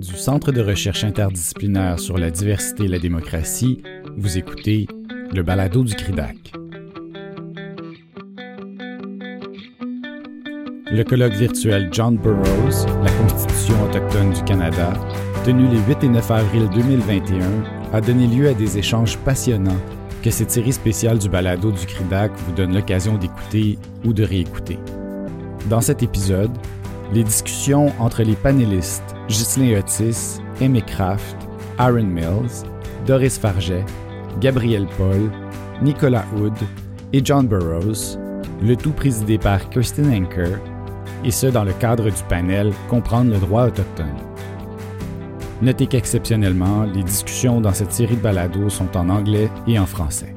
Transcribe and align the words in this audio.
Du 0.00 0.16
Centre 0.16 0.50
de 0.50 0.62
recherche 0.62 1.04
interdisciplinaire 1.04 1.98
sur 1.98 2.16
la 2.16 2.30
diversité 2.30 2.84
et 2.84 2.88
la 2.88 2.98
démocratie, 2.98 3.82
vous 4.16 4.38
écoutez 4.38 4.88
le 5.30 5.42
balado 5.42 5.84
du 5.84 5.94
CRIDAC. 5.94 6.54
Le 10.90 11.02
colloque 11.02 11.34
virtuel 11.34 11.90
John 11.92 12.16
Burroughs, 12.16 12.86
la 13.04 13.10
Constitution 13.10 13.74
autochtone 13.84 14.32
du 14.32 14.42
Canada, 14.44 14.94
tenu 15.44 15.68
les 15.68 15.80
8 15.80 16.04
et 16.04 16.08
9 16.08 16.30
avril 16.30 16.70
2021, 16.74 17.92
a 17.92 18.00
donné 18.00 18.26
lieu 18.26 18.48
à 18.48 18.54
des 18.54 18.78
échanges 18.78 19.18
passionnants 19.18 19.82
que 20.22 20.30
cette 20.30 20.50
série 20.50 20.72
spéciale 20.72 21.18
du 21.18 21.28
balado 21.28 21.72
du 21.72 21.84
CRIDAC 21.84 22.32
vous 22.46 22.52
donne 22.52 22.72
l'occasion 22.72 23.18
d'écouter 23.18 23.76
ou 24.06 24.14
de 24.14 24.24
réécouter. 24.24 24.78
Dans 25.68 25.82
cet 25.82 26.02
épisode, 26.02 26.56
les 27.12 27.22
discussions 27.22 27.92
entre 27.98 28.22
les 28.22 28.36
panélistes 28.36 29.14
Ghislain 29.30 29.78
Otis, 29.78 30.40
Amy 30.60 30.82
Kraft, 30.82 31.36
Aaron 31.78 32.12
Mills, 32.12 32.64
Doris 33.06 33.38
Farget, 33.38 33.84
Gabriel 34.40 34.86
Paul, 34.98 35.30
Nicolas 35.80 36.24
Hood 36.34 36.58
et 37.12 37.24
John 37.24 37.46
Burroughs, 37.46 38.18
le 38.60 38.74
tout 38.74 38.90
présidé 38.90 39.38
par 39.38 39.70
Kirsten 39.70 40.12
Anker, 40.12 40.58
et 41.24 41.30
ce 41.30 41.46
dans 41.46 41.62
le 41.62 41.72
cadre 41.74 42.10
du 42.10 42.22
panel 42.28 42.72
Comprendre 42.88 43.30
le 43.30 43.38
droit 43.38 43.66
autochtone. 43.66 44.18
Notez 45.62 45.86
qu'exceptionnellement, 45.86 46.82
les 46.82 47.04
discussions 47.04 47.60
dans 47.60 47.72
cette 47.72 47.92
série 47.92 48.16
de 48.16 48.22
balados 48.22 48.70
sont 48.70 48.96
en 48.96 49.08
anglais 49.10 49.48
et 49.68 49.78
en 49.78 49.86
français. 49.86 50.34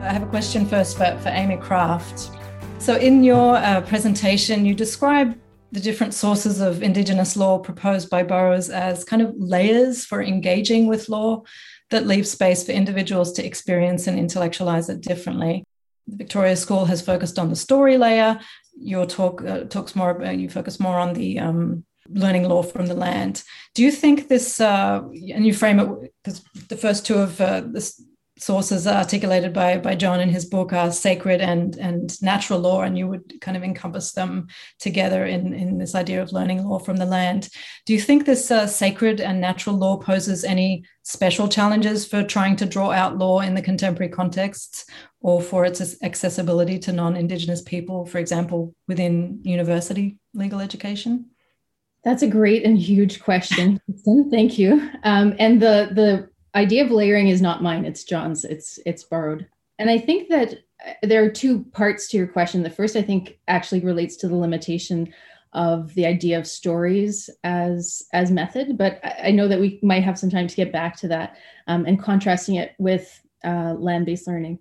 I 0.00 0.14
have 0.14 0.30
question 0.30 0.66
first 0.66 0.98
for, 0.98 1.06
Amy. 1.26 1.58
So, 2.82 2.96
in 2.96 3.22
your 3.22 3.54
uh, 3.58 3.80
presentation, 3.82 4.66
you 4.66 4.74
describe 4.74 5.38
the 5.70 5.78
different 5.78 6.14
sources 6.14 6.60
of 6.60 6.82
Indigenous 6.82 7.36
law 7.36 7.60
proposed 7.60 8.10
by 8.10 8.24
Borrows 8.24 8.70
as 8.70 9.04
kind 9.04 9.22
of 9.22 9.32
layers 9.38 10.04
for 10.04 10.20
engaging 10.20 10.88
with 10.88 11.08
law 11.08 11.44
that 11.90 12.08
leave 12.08 12.26
space 12.26 12.66
for 12.66 12.72
individuals 12.72 13.34
to 13.34 13.46
experience 13.46 14.08
and 14.08 14.18
intellectualize 14.18 14.88
it 14.88 15.00
differently. 15.00 15.62
The 16.08 16.16
Victoria 16.16 16.56
School 16.56 16.84
has 16.86 17.00
focused 17.00 17.38
on 17.38 17.50
the 17.50 17.54
story 17.54 17.98
layer. 17.98 18.40
Your 18.76 19.06
talk 19.06 19.44
uh, 19.44 19.60
talks 19.60 19.94
more 19.94 20.10
about, 20.10 20.36
you 20.36 20.50
focus 20.50 20.80
more 20.80 20.98
on 20.98 21.12
the 21.12 21.38
um, 21.38 21.84
learning 22.08 22.48
law 22.48 22.64
from 22.64 22.86
the 22.86 22.94
land. 22.94 23.44
Do 23.76 23.84
you 23.84 23.92
think 23.92 24.26
this, 24.26 24.60
uh, 24.60 25.02
and 25.04 25.46
you 25.46 25.54
frame 25.54 25.78
it 25.78 26.12
because 26.24 26.42
the 26.68 26.76
first 26.76 27.06
two 27.06 27.18
of 27.18 27.40
uh, 27.40 27.62
this 27.64 28.02
sources 28.42 28.86
articulated 28.86 29.52
by 29.52 29.78
by 29.78 29.94
John 29.94 30.20
in 30.20 30.28
his 30.28 30.44
book 30.44 30.72
are 30.72 30.92
sacred 30.92 31.40
and 31.40 31.76
and 31.78 32.22
natural 32.22 32.58
law, 32.58 32.82
and 32.82 32.98
you 32.98 33.08
would 33.08 33.40
kind 33.40 33.56
of 33.56 33.62
encompass 33.62 34.12
them 34.12 34.48
together 34.78 35.24
in 35.24 35.52
in 35.54 35.78
this 35.78 35.94
idea 35.94 36.22
of 36.22 36.32
learning 36.32 36.64
law 36.64 36.78
from 36.78 36.96
the 36.96 37.06
land. 37.06 37.48
Do 37.86 37.92
you 37.92 38.00
think 38.00 38.24
this 38.24 38.50
uh, 38.50 38.66
sacred 38.66 39.20
and 39.20 39.40
natural 39.40 39.76
law 39.76 39.96
poses 39.96 40.44
any 40.44 40.84
special 41.02 41.48
challenges 41.48 42.06
for 42.06 42.22
trying 42.22 42.56
to 42.56 42.66
draw 42.66 42.90
out 42.90 43.18
law 43.18 43.40
in 43.40 43.54
the 43.54 43.62
contemporary 43.62 44.12
context, 44.12 44.90
or 45.20 45.40
for 45.40 45.64
its 45.64 45.96
accessibility 46.02 46.78
to 46.80 46.92
non-Indigenous 46.92 47.62
people, 47.62 48.06
for 48.06 48.18
example, 48.18 48.74
within 48.88 49.40
university 49.42 50.18
legal 50.34 50.60
education? 50.60 51.26
That's 52.04 52.22
a 52.22 52.28
great 52.28 52.64
and 52.64 52.76
huge 52.76 53.20
question. 53.20 53.80
Thank 54.30 54.58
you. 54.58 54.90
Um, 55.04 55.34
and 55.38 55.62
the 55.62 55.90
the 55.94 56.31
idea 56.54 56.84
of 56.84 56.90
layering 56.90 57.28
is 57.28 57.42
not 57.42 57.62
mine 57.62 57.84
it's 57.84 58.04
john's 58.04 58.44
it's 58.44 58.78
it's 58.86 59.04
borrowed. 59.04 59.46
And 59.78 59.90
i 59.90 59.98
think 59.98 60.28
that 60.28 60.54
uh, 60.86 60.92
there 61.02 61.24
are 61.24 61.30
two 61.30 61.64
parts 61.72 62.08
to 62.08 62.16
your 62.16 62.26
question. 62.26 62.62
The 62.62 62.70
first 62.70 62.96
i 62.96 63.02
think 63.02 63.38
actually 63.48 63.80
relates 63.80 64.16
to 64.16 64.28
the 64.28 64.36
limitation 64.36 65.12
of 65.54 65.92
the 65.94 66.06
idea 66.06 66.38
of 66.38 66.46
stories 66.46 67.28
as 67.44 68.06
as 68.14 68.30
method 68.30 68.78
but 68.78 69.00
i 69.22 69.30
know 69.30 69.46
that 69.46 69.60
we 69.60 69.78
might 69.82 70.02
have 70.02 70.18
some 70.18 70.30
time 70.30 70.48
to 70.48 70.56
get 70.56 70.72
back 70.72 70.96
to 70.96 71.08
that 71.08 71.36
um, 71.66 71.84
and 71.84 72.00
contrasting 72.00 72.54
it 72.54 72.74
with 72.78 73.20
uh, 73.44 73.74
land-based 73.74 74.26
learning. 74.26 74.58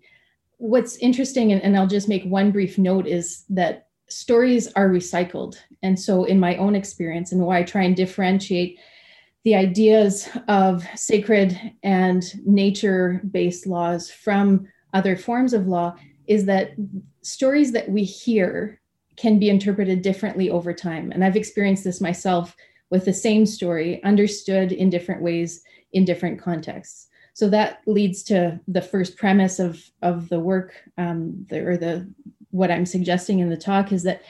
What's 0.58 0.98
interesting 0.98 1.52
and, 1.54 1.62
and 1.62 1.78
i'll 1.78 1.88
just 1.88 2.10
make 2.10 2.24
one 2.26 2.52
brief 2.52 2.78
note 2.78 3.08
is 3.08 3.46
that 3.50 3.88
stories 4.10 4.68
are 4.74 4.90
recycled. 4.90 5.58
And 5.82 5.98
so 5.98 6.26
in 6.26 6.40
my 6.40 6.58
own 6.58 6.76
experience 6.76 7.32
and 7.32 7.42
why 7.42 7.60
i 7.60 7.64
try 7.64 7.84
and 7.84 7.96
differentiate 7.96 8.80
the 9.44 9.56
ideas 9.56 10.30
of 10.48 10.86
sacred 10.96 11.60
and 11.84 12.24
nature 12.46 13.22
based 13.32 13.66
laws 13.66 14.10
from 14.10 14.68
other 14.94 15.16
forms 15.16 15.54
of 15.54 15.68
law 15.68 15.96
is 16.28 16.46
that 16.46 16.72
stories 17.22 17.72
that 17.72 17.90
we 17.90 18.04
hear 18.04 18.80
can 19.16 19.40
be 19.40 19.50
interpreted 19.50 20.02
differently 20.02 20.50
over 20.50 20.74
time. 20.74 21.12
And 21.12 21.24
I've 21.24 21.36
experienced 21.36 21.84
this 21.84 22.02
myself 22.02 22.56
with 22.90 23.06
the 23.06 23.14
same 23.14 23.46
story, 23.46 24.04
understood 24.04 24.72
in 24.72 24.90
different 24.90 25.22
ways 25.22 25.64
in 25.94 26.06
different 26.06 26.40
contexts. 26.42 27.08
So 27.34 27.50
that 27.50 27.82
leads 27.88 28.24
to 28.24 28.60
the 28.68 28.82
first 28.82 29.18
premise 29.18 29.60
of, 29.60 29.82
of 30.02 30.30
the 30.30 30.40
work, 30.40 30.74
um, 30.98 31.46
the, 31.50 31.66
or 31.66 31.78
the 31.78 32.10
what 32.52 32.70
I'm 32.70 32.86
suggesting 32.86 33.40
in 33.40 33.50
the 33.50 33.58
talk 33.58 33.92
is 33.92 34.04
that 34.04 34.22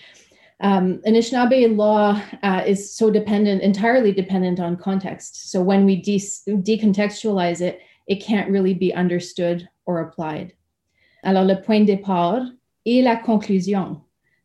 um, 0.62 1.02
Anishinaabe 1.08 1.76
law 1.76 2.22
uh, 2.44 2.64
is 2.66 2.96
so 2.96 3.10
dependent, 3.10 3.62
entirely 3.62 4.12
dependent 4.12 4.60
on 4.60 4.78
context. 4.78 5.52
So 5.52 5.62
when 5.62 5.86
we 5.86 5.96
de- 5.96 6.20
decontextualize 6.48 7.62
it, 7.62 7.82
it 8.08 8.24
can't 8.24 8.50
really 8.50 8.74
be 8.74 8.94
understood 8.94 9.68
or 9.86 10.02
applied. 10.02 10.54
Alors, 11.24 11.46
le 11.46 11.62
point 11.62 11.86
de 11.86 11.96
départ 11.96 12.46
et 12.86 13.02
la 13.02 13.16
conclusion, 13.16 14.02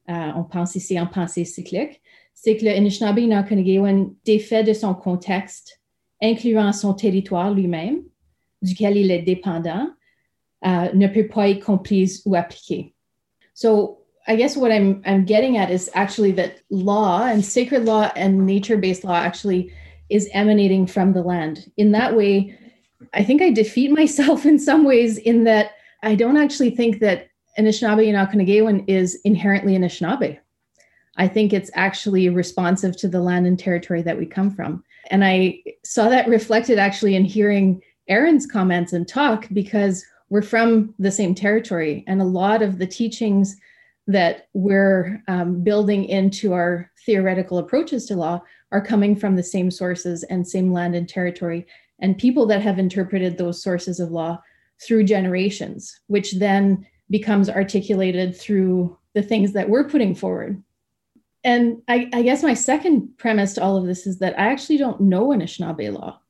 euh, 0.09 0.33
on 0.35 0.45
pense 0.45 0.75
ici 0.75 0.99
en 0.99 1.07
pensée 1.07 1.45
cyclique, 1.45 2.01
c'est 2.35 2.57
que 2.57 2.65
le 2.65 2.71
Anishinaabe 2.71 3.21
Nakanagawan 3.21 4.15
défait 4.25 4.63
de 4.63 4.73
son 4.73 4.95
contexte, 4.95 5.81
incluant 6.23 6.73
son 6.73 6.95
territoire 6.95 7.53
lui-même, 7.53 8.03
duquel 8.63 8.97
il 8.97 9.11
est 9.11 9.23
dépendant, 9.23 9.89
uh, 10.63 10.95
ne 10.95 11.09
peut 11.09 11.29
pas 11.29 11.49
être 11.49 11.65
comprise 11.65 12.23
ou 12.27 12.35
appliquée. 12.35 12.95
So 13.55 14.06
I 14.29 14.37
guess 14.37 14.57
what 14.57 14.73
I'm 14.73 15.03
I'm 15.07 15.25
getting 15.25 15.57
at 15.57 15.71
is 15.71 15.91
actually 15.95 16.33
that 16.33 16.61
law 16.71 17.25
and 17.25 17.45
sacred 17.45 17.85
law 17.85 18.11
and 18.17 18.45
nature-based 18.45 19.05
law 19.05 19.17
actually 19.17 19.73
is 20.09 20.29
emanating 20.33 20.87
from 20.87 21.13
the 21.13 21.23
land. 21.23 21.71
In 21.77 21.93
that 21.93 22.17
way, 22.17 22.57
I 23.15 23.23
think 23.23 23.43
I 23.43 23.51
defeat 23.51 23.91
myself 24.03 24.47
in 24.47 24.59
some 24.59 24.85
ways 24.85 25.19
in 25.19 25.45
that 25.45 25.73
I 26.03 26.15
don't 26.15 26.37
actually 26.37 26.71
think 26.71 27.01
that 27.01 27.29
Anishinaabe 27.59 28.69
and 28.69 28.85
is 28.89 29.19
inherently 29.25 29.77
Anishinaabe. 29.77 30.39
I 31.17 31.29
think 31.29 31.53
it's 31.53 31.71
actually 31.75 32.29
responsive 32.29 32.97
to 32.99 33.09
the 33.09 33.21
land 33.21 33.47
and 33.47 33.59
territory 33.59 34.03
that 34.03 34.19
we 34.19 34.27
come 34.27 34.51
from. 34.51 34.85
And 35.11 35.25
I 35.25 35.63
saw 35.85 36.09
that 36.11 36.29
reflected 36.29 36.79
actually 36.79 37.17
in 37.17 37.25
hearing 37.25 37.81
Aaron's 38.09 38.47
comments 38.47 38.93
and 38.93 39.09
talk 39.09 39.49
because 39.53 40.05
we're 40.29 40.43
from 40.43 40.95
the 40.99 41.11
same 41.11 41.35
territory. 41.35 42.05
And 42.07 42.21
a 42.21 42.25
lot 42.25 42.61
of 42.61 42.79
the 42.79 42.87
teachings 42.87 43.57
that 44.07 44.49
we're 44.53 45.23
um, 45.29 45.63
building 45.63 46.05
into 46.05 46.53
our 46.53 46.91
theoretical 47.05 47.59
approaches 47.59 48.07
to 48.07 48.15
law 48.15 48.41
are 48.73 48.85
coming 48.85 49.17
from 49.17 49.37
the 49.37 49.43
same 49.43 49.71
sources 49.71 50.23
and 50.25 50.47
same 50.47 50.73
land 50.73 50.95
and 50.95 51.09
territory 51.09 51.67
and 52.01 52.19
people 52.19 52.47
that 52.47 52.63
have 52.63 52.79
interpreted 52.79 53.37
those 53.37 53.63
sources 53.63 54.01
of 54.01 54.11
law 54.11 54.41
through 54.81 55.03
generations 55.03 56.01
which 56.07 56.33
then 56.35 56.87
becomes 57.11 57.49
articulated 57.49 58.37
through 58.37 58.97
the 59.15 59.23
things 59.23 59.53
that 59.53 59.69
we're 59.69 59.89
putting 59.89 60.15
forward. 60.15 60.63
And 61.45 61.83
I, 61.89 62.11
I 62.13 62.23
guess 62.23 62.43
my 62.43 62.55
second 62.55 63.17
premise 63.19 63.55
to 63.55 63.63
all 63.63 63.77
of 63.77 63.87
this 63.87 64.07
is 64.07 64.19
that 64.19 64.39
i 64.39 64.49
actually 64.49 64.79
don't 64.79 65.01
know 65.01 65.29
anishinaabe 65.29 65.93
law 65.93 66.21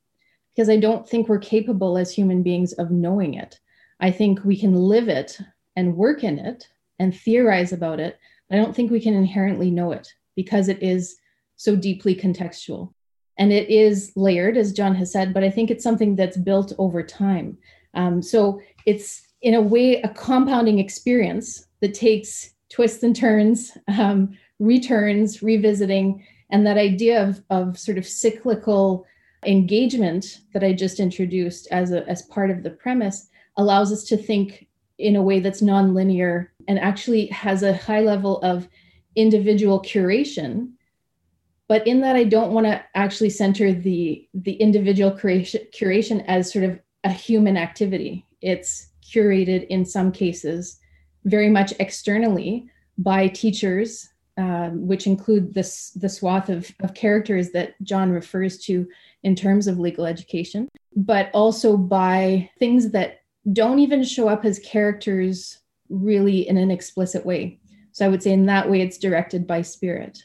because 0.54 0.68
i 0.68 0.76
don't 0.76 1.08
think 1.08 1.28
we're 1.28 1.38
capable 1.38 1.98
as 1.98 2.12
human 2.12 2.42
beings 2.42 2.72
of 2.74 2.90
knowing 2.90 3.34
it. 3.34 3.60
I 3.98 4.10
think 4.10 4.44
we 4.44 4.58
can 4.58 4.74
live 4.74 5.08
it 5.08 5.38
and 5.74 5.96
work 5.96 6.22
in 6.22 6.38
it 6.38 6.68
and 6.98 7.16
theorize 7.16 7.72
about 7.72 8.00
it, 8.00 8.18
I 8.50 8.56
don't 8.56 8.74
think 8.74 8.90
we 8.90 9.00
can 9.00 9.14
inherently 9.14 9.70
know 9.70 9.92
it 9.92 10.08
because 10.34 10.68
it 10.68 10.82
is 10.82 11.16
so 11.56 11.74
deeply 11.76 12.14
contextual. 12.14 12.92
And 13.38 13.52
it 13.52 13.68
is 13.68 14.12
layered, 14.16 14.56
as 14.56 14.72
John 14.72 14.94
has 14.94 15.12
said, 15.12 15.34
but 15.34 15.44
I 15.44 15.50
think 15.50 15.70
it's 15.70 15.84
something 15.84 16.16
that's 16.16 16.36
built 16.36 16.72
over 16.78 17.02
time. 17.02 17.58
Um, 17.94 18.22
so 18.22 18.60
it's, 18.86 19.26
in 19.42 19.54
a 19.54 19.60
way, 19.60 20.00
a 20.02 20.08
compounding 20.08 20.78
experience 20.78 21.66
that 21.80 21.94
takes 21.94 22.54
twists 22.70 23.02
and 23.02 23.14
turns, 23.14 23.76
um, 23.88 24.36
returns, 24.58 25.42
revisiting, 25.42 26.24
and 26.50 26.66
that 26.66 26.78
idea 26.78 27.22
of, 27.22 27.42
of 27.50 27.78
sort 27.78 27.98
of 27.98 28.06
cyclical 28.06 29.04
engagement 29.44 30.40
that 30.54 30.64
I 30.64 30.72
just 30.72 31.00
introduced 31.00 31.68
as, 31.70 31.92
a, 31.92 32.08
as 32.08 32.22
part 32.22 32.50
of 32.50 32.62
the 32.62 32.70
premise 32.70 33.28
allows 33.56 33.92
us 33.92 34.04
to 34.04 34.16
think 34.16 34.65
in 34.98 35.16
a 35.16 35.22
way 35.22 35.40
that's 35.40 35.60
nonlinear 35.60 36.48
and 36.68 36.78
actually 36.78 37.26
has 37.26 37.62
a 37.62 37.76
high 37.76 38.00
level 38.00 38.40
of 38.42 38.68
individual 39.14 39.80
curation. 39.80 40.72
But 41.68 41.86
in 41.86 42.00
that 42.02 42.16
i 42.16 42.24
don't 42.24 42.52
want 42.52 42.66
to 42.66 42.82
actually 42.94 43.30
center 43.30 43.72
the 43.72 44.28
the 44.34 44.52
individual 44.52 45.10
curation, 45.10 45.68
curation 45.72 46.24
as 46.28 46.52
sort 46.52 46.64
of 46.64 46.78
a 47.04 47.10
human 47.10 47.56
activity. 47.56 48.24
It's 48.40 48.90
curated 49.02 49.66
in 49.68 49.84
some 49.84 50.12
cases 50.12 50.78
very 51.24 51.50
much 51.50 51.72
externally 51.80 52.68
by 52.98 53.28
teachers 53.28 54.08
um, 54.38 54.86
which 54.86 55.06
include 55.06 55.54
this 55.54 55.90
the 55.92 56.08
swath 56.08 56.50
of, 56.50 56.70
of 56.80 56.94
characters 56.94 57.50
that 57.52 57.74
John 57.82 58.10
refers 58.10 58.58
to 58.66 58.86
in 59.22 59.34
terms 59.34 59.66
of 59.66 59.78
legal 59.78 60.04
education, 60.04 60.68
but 60.94 61.30
also 61.32 61.76
by 61.76 62.50
things 62.58 62.90
that 62.90 63.20
don't 63.52 63.78
even 63.78 64.02
show 64.02 64.28
up 64.28 64.44
as 64.44 64.58
characters 64.60 65.58
really 65.88 66.48
in 66.48 66.56
an 66.56 66.70
explicit 66.70 67.24
way. 67.24 67.58
So 67.92 68.04
I 68.04 68.08
would 68.08 68.22
say 68.22 68.32
in 68.32 68.46
that 68.46 68.70
way, 68.70 68.80
it's 68.80 68.98
directed 68.98 69.46
by 69.46 69.62
spirit. 69.62 70.22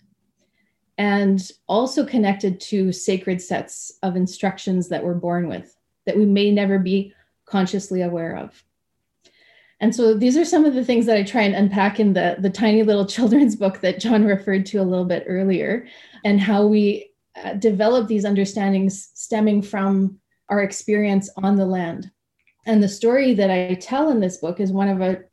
And 0.97 1.41
also 1.67 2.05
connected 2.05 2.59
to 2.61 2.91
sacred 2.91 3.41
sets 3.41 3.97
of 4.03 4.15
instructions 4.15 4.89
that 4.89 5.03
we're 5.03 5.13
born 5.13 5.47
with 5.47 5.75
that 6.05 6.17
we 6.17 6.25
may 6.25 6.51
never 6.51 6.79
be 6.79 7.13
consciously 7.45 8.01
aware 8.01 8.35
of. 8.37 8.63
And 9.79 9.95
so 9.95 10.13
these 10.13 10.37
are 10.37 10.45
some 10.45 10.63
of 10.63 10.75
the 10.75 10.85
things 10.85 11.07
that 11.07 11.17
I 11.17 11.23
try 11.23 11.41
and 11.41 11.55
unpack 11.55 11.99
in 11.99 12.13
the, 12.13 12.37
the 12.39 12.49
tiny 12.49 12.83
little 12.83 13.05
children's 13.15 13.55
book 13.55 13.81
that 13.81 13.99
John 13.99 14.25
referred 14.25 14.65
to 14.67 14.77
a 14.77 14.83
little 14.83 15.05
bit 15.05 15.25
earlier, 15.27 15.87
and 16.23 16.39
how 16.39 16.65
we 16.65 17.11
uh, 17.41 17.53
develop 17.53 18.07
these 18.07 18.25
understandings 18.25 19.09
stemming 19.15 19.61
from 19.63 20.19
our 20.49 20.61
experience 20.61 21.29
on 21.37 21.55
the 21.55 21.65
land. 21.65 22.11
And 22.65 22.81
the 22.81 22.89
story 22.89 23.33
that 23.33 23.49
I 23.49 23.75
tell 23.75 24.09
in 24.09 24.19
this 24.19 24.37
book 24.37 24.59
is 24.59 24.71
one 24.71 24.89
of 24.89 25.01
a 25.01 25.23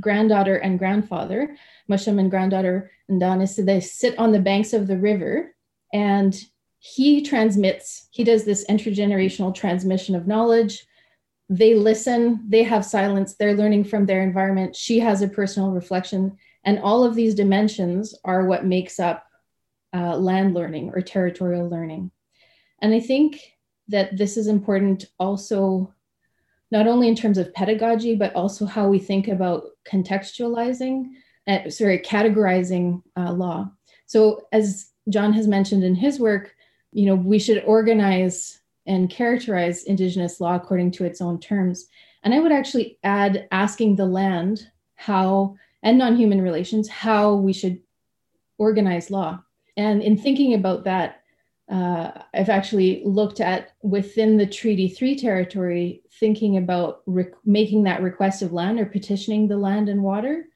granddaughter 0.00 0.56
and 0.56 0.78
grandfather, 0.78 1.56
Musham 1.90 2.18
and 2.18 2.30
granddaughter 2.30 2.90
Ndana. 3.10 3.48
So 3.48 3.62
they 3.62 3.80
sit 3.80 4.18
on 4.18 4.32
the 4.32 4.40
banks 4.40 4.72
of 4.72 4.86
the 4.86 4.96
river 4.96 5.54
and 5.92 6.38
he 6.78 7.22
transmits, 7.22 8.08
he 8.10 8.22
does 8.22 8.44
this 8.44 8.64
intergenerational 8.66 9.54
transmission 9.54 10.14
of 10.14 10.26
knowledge. 10.26 10.86
They 11.48 11.74
listen, 11.74 12.44
they 12.48 12.62
have 12.62 12.84
silence, 12.84 13.34
they're 13.34 13.56
learning 13.56 13.84
from 13.84 14.06
their 14.06 14.22
environment. 14.22 14.76
She 14.76 14.98
has 15.00 15.22
a 15.22 15.28
personal 15.28 15.70
reflection. 15.70 16.36
And 16.64 16.78
all 16.78 17.04
of 17.04 17.14
these 17.14 17.34
dimensions 17.34 18.14
are 18.24 18.46
what 18.46 18.64
makes 18.64 19.00
up 19.00 19.24
uh, 19.94 20.16
land 20.16 20.54
learning 20.54 20.90
or 20.94 21.00
territorial 21.00 21.68
learning. 21.68 22.10
And 22.80 22.92
I 22.94 23.00
think 23.00 23.40
that 23.88 24.16
this 24.16 24.36
is 24.36 24.46
important 24.46 25.06
also 25.18 25.92
not 26.70 26.86
only 26.86 27.08
in 27.08 27.14
terms 27.14 27.38
of 27.38 27.54
pedagogy, 27.54 28.14
but 28.14 28.34
also 28.34 28.66
how 28.66 28.88
we 28.88 28.98
think 28.98 29.28
about 29.28 29.64
contextualizing, 29.86 31.10
uh, 31.46 31.70
sorry, 31.70 31.98
categorizing 32.00 33.02
uh, 33.16 33.32
law. 33.32 33.70
So, 34.06 34.46
as 34.52 34.90
John 35.08 35.32
has 35.32 35.46
mentioned 35.46 35.84
in 35.84 35.94
his 35.94 36.18
work, 36.18 36.54
you 36.92 37.06
know, 37.06 37.14
we 37.14 37.38
should 37.38 37.62
organize 37.64 38.60
and 38.86 39.10
characterize 39.10 39.84
Indigenous 39.84 40.40
law 40.40 40.54
according 40.54 40.92
to 40.92 41.04
its 41.04 41.20
own 41.20 41.40
terms. 41.40 41.86
And 42.22 42.34
I 42.34 42.40
would 42.40 42.52
actually 42.52 42.98
add 43.04 43.48
asking 43.52 43.96
the 43.96 44.06
land 44.06 44.68
how, 44.94 45.56
and 45.82 45.98
non 45.98 46.16
human 46.16 46.40
relations, 46.40 46.88
how 46.88 47.34
we 47.34 47.52
should 47.52 47.80
organize 48.58 49.10
law. 49.10 49.40
And 49.76 50.02
in 50.02 50.16
thinking 50.16 50.54
about 50.54 50.84
that, 50.84 51.22
uh, 51.68 52.12
I've 52.32 52.48
actually 52.48 53.02
looked 53.04 53.40
at 53.40 53.72
within 53.82 54.36
the 54.36 54.46
Treaty 54.46 54.88
3 54.88 55.16
territory, 55.16 56.02
thinking 56.20 56.56
about 56.56 57.02
making 57.44 57.84
that 57.84 58.02
request 58.02 58.42
of 58.42 58.52
land 58.52 58.78
or 58.78 58.86
petitioning 58.86 59.48
the 59.48 59.56
land 59.56 59.88
and 59.88 60.02
water 60.02 60.46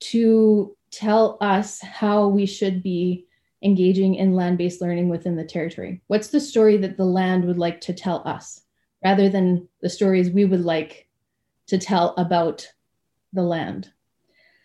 to 0.00 0.76
tell 0.90 1.38
us 1.40 1.80
how 1.80 2.28
we 2.28 2.44
should 2.44 2.82
be 2.82 3.26
engaging 3.62 4.16
in 4.16 4.34
land 4.34 4.58
based 4.58 4.82
learning 4.82 5.08
within 5.08 5.36
the 5.36 5.44
territory. 5.44 6.02
What's 6.08 6.28
the 6.28 6.40
story 6.40 6.76
that 6.78 6.96
the 6.96 7.04
land 7.04 7.46
would 7.46 7.58
like 7.58 7.80
to 7.82 7.94
tell 7.94 8.22
us 8.26 8.62
rather 9.02 9.28
than 9.28 9.68
the 9.80 9.88
stories 9.88 10.30
we 10.30 10.44
would 10.44 10.64
like 10.64 11.08
to 11.68 11.78
tell 11.78 12.14
about 12.18 12.70
the 13.32 13.42
land? 13.42 13.90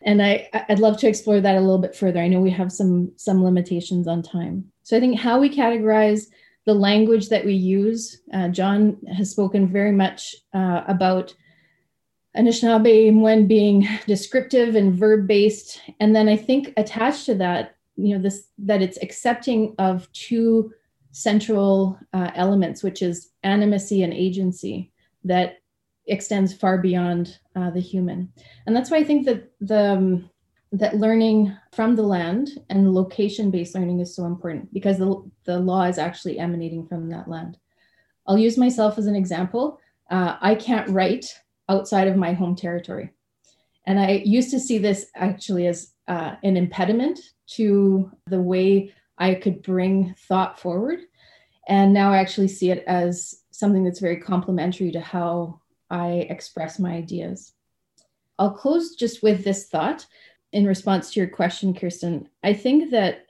And 0.01 0.22
I, 0.22 0.50
I'd 0.68 0.80
love 0.80 0.98
to 0.98 1.07
explore 1.07 1.39
that 1.39 1.56
a 1.56 1.62
little 1.62 1.80
bit 1.80 1.95
further. 1.95 2.19
I 2.19 2.28
know 2.28 2.42
we 2.42 2.51
have 2.51 2.72
some 2.72 3.13
some 3.16 3.44
limitations 3.44 4.07
on 4.07 4.22
time. 4.22 4.72
So 4.88 4.95
I 4.95 5.01
think 5.01 5.19
how 5.19 5.38
we 5.38 5.50
categorize 5.50 6.28
the 6.66 6.74
language 6.74 7.28
that 7.28 7.44
we 7.44 7.54
use, 7.56 8.22
uh, 8.34 8.48
John 8.48 8.95
has 9.18 9.30
spoken 9.30 9.68
very 9.68 9.92
much 9.92 10.34
uh, 10.54 10.84
about 10.88 11.36
Anishinaabemowin 12.38 13.50
being 13.50 13.86
descriptive 14.07 14.75
and 14.75 14.98
verb 14.98 15.28
based. 15.28 15.81
And 16.00 16.16
then 16.16 16.30
I 16.30 16.38
think 16.38 16.72
attached 16.78 17.25
to 17.25 17.36
that, 17.36 17.75
you 17.98 18.16
know, 18.16 18.24
this 18.24 18.48
that 18.60 18.81
it's 18.81 18.98
accepting 19.01 19.75
of 19.78 20.10
two 20.13 20.72
central 21.12 22.00
uh, 22.13 22.31
elements, 22.34 22.81
which 22.81 23.01
is 23.01 23.31
animacy 23.44 24.06
and 24.06 24.13
agency, 24.13 24.94
that 25.25 25.57
extends 26.06 26.54
far 26.54 26.78
beyond 26.78 27.39
uh, 27.57 27.72
the 27.72 27.81
human. 27.81 28.31
And 28.66 28.74
that's 28.74 28.89
why 28.89 29.00
I 29.00 29.04
think 29.04 29.25
that 29.25 29.51
the 29.60 29.92
um, 29.98 30.30
that 30.72 30.98
learning 30.98 31.56
from 31.72 31.96
the 31.96 32.04
land 32.04 32.60
and 32.69 32.94
location 32.94 33.52
based 33.52 33.75
learning 33.75 34.00
is 34.00 34.16
so 34.16 34.25
important 34.25 34.74
because 34.74 34.98
the, 34.98 35.24
the 35.46 35.60
law 35.60 35.84
is 35.84 35.98
actually 35.98 36.40
emanating 36.40 36.86
from 36.86 37.10
that 37.10 37.28
land. 37.28 37.58
I'll 38.25 38.38
use 38.38 38.58
myself 38.58 38.98
as 38.98 39.08
an 39.08 39.16
example. 39.16 39.80
Uh, 40.10 40.38
I 40.42 40.56
can't 40.56 40.90
write 40.90 41.25
outside 41.69 42.08
of 42.08 42.18
my 42.18 42.34
home 42.34 42.56
territory. 42.56 43.12
And 43.86 44.00
I 44.00 44.22
used 44.25 44.52
to 44.52 44.60
see 44.60 44.78
this 44.78 45.08
actually 45.16 45.68
as 45.68 45.94
uh, 46.10 46.36
an 46.44 46.58
impediment 46.58 47.20
to 47.56 48.12
the 48.25 48.42
way 48.42 48.94
I 49.18 49.36
could 49.36 49.63
bring 49.63 50.13
thought 50.28 50.60
forward. 50.60 51.00
And 51.70 51.94
now 51.94 52.12
I 52.12 52.18
actually 52.18 52.50
see 52.50 52.72
it 52.72 52.84
as 52.88 53.44
something 53.52 53.84
that's 53.84 54.00
very 54.00 54.18
complementary 54.18 54.92
to 54.92 55.00
how 55.00 55.62
I 55.90 56.28
express 56.30 56.80
my 56.80 56.94
ideas. 56.94 57.54
I'll 58.38 58.52
close 58.52 58.96
just 58.96 59.24
with 59.24 59.44
this 59.44 59.68
thought 59.68 60.06
in 60.52 60.66
response 60.66 61.12
to 61.12 61.20
your 61.20 61.30
question, 61.30 61.74
Kirsten, 61.74 62.30
I 62.44 62.54
think 62.54 62.92
that 62.92 63.28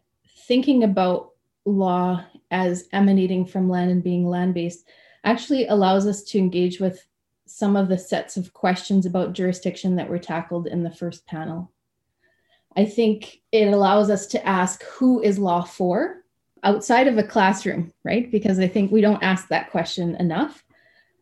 thinking 0.48 0.84
about 0.84 1.32
law 1.66 2.24
as 2.52 2.88
emanating 2.94 3.46
from 3.46 3.70
land 3.70 3.92
and 3.92 4.04
being 4.04 4.26
land 4.26 4.54
based 4.54 4.88
actually 5.24 5.68
allows 5.68 6.08
us 6.08 6.24
to 6.24 6.38
engage 6.38 6.80
with 6.80 7.06
some 7.46 7.76
of 7.76 7.90
the 7.90 7.98
sets 7.98 8.38
of 8.38 8.54
questions 8.54 9.06
about 9.06 9.34
jurisdiction 9.34 9.96
that 9.96 10.10
were 10.10 10.20
tackled 10.20 10.68
in 10.68 10.84
the 10.84 10.92
first 10.92 11.26
panel. 11.26 11.72
I 12.76 12.86
think 12.86 13.42
it 13.52 13.74
allows 13.74 14.10
us 14.10 14.28
to 14.28 14.48
ask 14.48 14.84
who 14.84 15.22
is 15.22 15.40
law 15.40 15.64
for 15.64 16.24
outside 16.64 17.08
of 17.08 17.18
a 17.18 17.24
classroom, 17.24 17.92
right? 18.04 18.32
Because 18.32 18.60
I 18.60 18.68
think 18.68 18.92
we 18.92 19.02
don't 19.02 19.24
ask 19.24 19.48
that 19.48 19.72
question 19.72 20.16
enough 20.16 20.64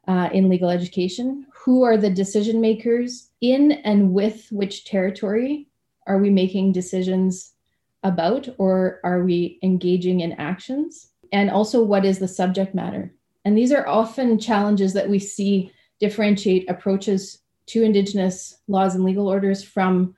uh, 0.08 0.30
in 0.34 0.50
legal 0.50 0.70
education. 0.70 1.48
Who 1.64 1.84
are 1.84 1.98
the 1.98 2.10
decision 2.10 2.60
makers 2.60 3.30
in 3.42 3.72
and 3.72 4.14
with 4.14 4.48
which 4.52 4.86
territory 4.86 5.68
are 6.07 6.18
we 6.18 6.30
making 6.30 6.72
decisions 6.72 7.54
about 8.04 8.48
or 8.57 9.00
are 9.04 9.24
we 9.24 9.60
engaging 9.63 10.22
in 10.22 10.34
actions? 10.34 11.12
And 11.31 11.50
also, 11.50 11.84
what 11.84 12.06
is 12.06 12.20
the 12.20 12.27
subject 12.27 12.75
matter? 12.75 13.13
And 13.44 13.58
these 13.58 13.72
are 13.72 13.88
often 13.88 14.39
challenges 14.39 14.94
that 14.94 15.10
we 15.10 15.20
see 15.20 15.72
differentiate 16.00 16.70
approaches 16.70 17.39
to 17.68 17.84
Indigenous 17.84 18.60
laws 18.68 18.96
and 18.96 19.03
legal 19.03 19.27
orders 19.27 19.63
from 19.63 20.15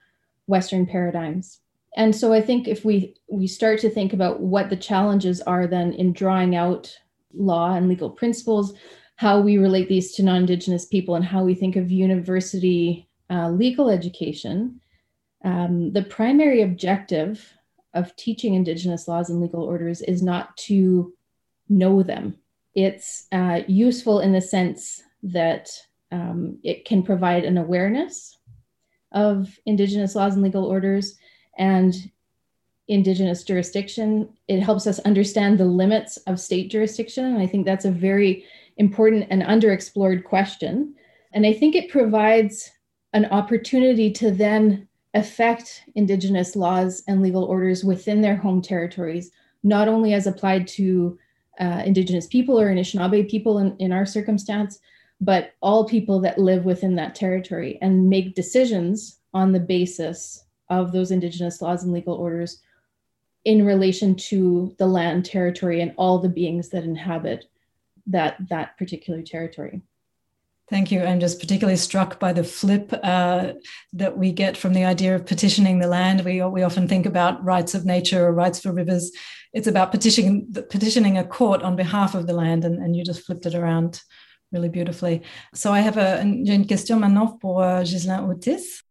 Western 0.47 0.85
paradigms. 0.85 1.59
And 1.95 2.15
so 2.15 2.33
I 2.33 2.41
think 2.41 2.67
if 2.67 2.85
we, 2.85 3.15
we 3.29 3.47
start 3.47 3.79
to 3.79 3.89
think 3.89 4.13
about 4.13 4.41
what 4.41 4.69
the 4.69 4.75
challenges 4.75 5.41
are 5.41 5.65
then 5.65 5.93
in 5.93 6.13
drawing 6.13 6.55
out 6.55 6.95
law 7.33 7.73
and 7.73 7.88
legal 7.88 8.09
principles, 8.09 8.73
how 9.15 9.39
we 9.39 9.57
relate 9.57 9.89
these 9.89 10.13
to 10.13 10.23
non 10.23 10.41
Indigenous 10.41 10.85
people, 10.85 11.15
and 11.15 11.25
how 11.25 11.43
we 11.43 11.55
think 11.55 11.75
of 11.75 11.91
university 11.91 13.09
uh, 13.29 13.50
legal 13.50 13.89
education, 13.89 14.79
um, 15.44 15.94
the 15.94 16.03
primary 16.03 16.62
objective 16.62 17.53
of 17.94 18.15
teaching 18.15 18.53
Indigenous 18.53 19.08
laws 19.08 19.29
and 19.29 19.41
legal 19.41 19.63
orders 19.63 20.01
is 20.01 20.22
not 20.22 20.56
to 20.58 21.13
know 21.70 22.03
them. 22.03 22.38
It's 22.75 23.27
uh, 23.32 23.62
useful 23.67 24.20
in 24.20 24.34
the 24.34 24.41
sense 24.41 25.01
that 25.24 25.70
um, 26.12 26.60
it 26.63 26.86
can 26.86 27.03
provide 27.03 27.44
an 27.44 27.58
awareness 27.58 28.38
of 29.12 29.58
Indigenous 29.65 30.15
laws 30.15 30.36
and 30.36 30.44
legal 30.44 30.65
orders 30.65 31.17
and 31.58 31.96
Indigenous 32.88 33.44
jurisdiction. 33.44 34.29
It 34.48 34.62
helps 34.62 34.88
us 34.88 35.00
understand 35.00 35.58
the 35.58 35.65
limits 35.65 36.17
of 36.27 36.39
state 36.39 36.72
jurisdiction. 36.72 37.25
And 37.25 37.39
I 37.39 37.48
think 37.48 37.65
that's 37.65 37.86
a 37.86 37.91
very 37.91 38.46
important 38.77 39.27
and 39.29 39.41
underexplored 39.41 40.24
question. 40.24 40.96
And 41.34 41.46
I 41.46 41.53
think 41.53 41.75
it 41.75 41.89
provides 41.89 42.72
an 43.13 43.25
opportunity 43.25 44.12
to 44.13 44.32
then 44.32 44.87
affect 45.13 45.83
Indigenous 45.95 46.55
laws 46.55 47.03
and 47.07 47.21
legal 47.21 47.43
orders 47.43 47.83
within 47.83 48.21
their 48.21 48.35
home 48.35 48.61
territories, 48.61 49.31
not 49.63 49.87
only 49.87 50.13
as 50.13 50.27
applied 50.27 50.67
to 50.67 51.17
uh, 51.59 51.83
Indigenous 51.85 52.27
people 52.27 52.59
or 52.59 52.67
Anishinaabe 52.67 53.29
people 53.29 53.57
in, 53.59 53.75
in 53.77 53.91
our 53.91 54.05
circumstance, 54.05 54.79
but 55.19 55.53
all 55.61 55.87
people 55.87 56.19
that 56.19 56.37
live 56.37 56.65
within 56.65 56.95
that 56.95 57.15
territory 57.15 57.79
and 57.81 58.09
make 58.09 58.35
decisions 58.35 59.19
on 59.33 59.51
the 59.51 59.59
basis 59.59 60.45
of 60.69 60.91
those 60.91 61.11
Indigenous 61.11 61.61
laws 61.61 61.83
and 61.83 61.93
legal 61.93 62.13
orders 62.13 62.61
in 63.45 63.65
relation 63.65 64.13
to 64.13 64.75
the 64.77 64.85
land, 64.85 65.25
territory, 65.25 65.81
and 65.81 65.93
all 65.97 66.19
the 66.19 66.29
beings 66.29 66.69
that 66.69 66.83
inhabit 66.83 67.45
that, 68.05 68.35
that 68.49 68.77
particular 68.77 69.21
territory. 69.21 69.81
Thank 70.69 70.91
you. 70.91 71.01
I'm 71.01 71.21
just 71.21 71.39
particularly 71.39 71.77
struck 71.77 72.19
by 72.19 72.33
the 72.33 72.43
flip 72.43 72.93
uh, 73.01 73.53
that 73.93 74.17
we 74.17 74.33
get 74.33 74.57
from 74.57 74.74
the 74.74 74.83
idea 74.83 75.15
of 75.15 75.25
petitioning 75.25 75.79
the 75.79 75.88
land. 75.88 76.25
We, 76.25 76.43
we 76.43 76.63
often 76.63 76.89
think 76.89 77.05
about 77.05 77.43
rights 77.43 77.74
of 77.74 77.86
nature 77.86 78.27
or 78.27 78.33
rights 78.33 78.59
for 78.59 78.74
rivers. 78.74 79.12
It's 79.53 79.67
about 79.67 79.91
petitioning, 79.91 80.53
petitioning 80.69 81.17
a 81.17 81.24
court 81.24 81.63
on 81.63 81.77
behalf 81.77 82.15
of 82.15 82.27
the 82.27 82.33
land, 82.33 82.65
and, 82.65 82.79
and 82.83 82.97
you 82.97 83.05
just 83.05 83.25
flipped 83.25 83.45
it 83.45 83.55
around 83.55 84.01
really 84.51 84.67
beautifully. 84.67 85.21
So 85.53 85.71
I 85.71 85.79
have 85.79 85.97
a, 85.97 86.21
une 86.21 86.65
question 86.65 87.00
maintenant 87.00 87.39
pour 87.39 87.62
uh, 87.63 87.83
Ghislain 87.83 88.29
Otis. 88.29 88.83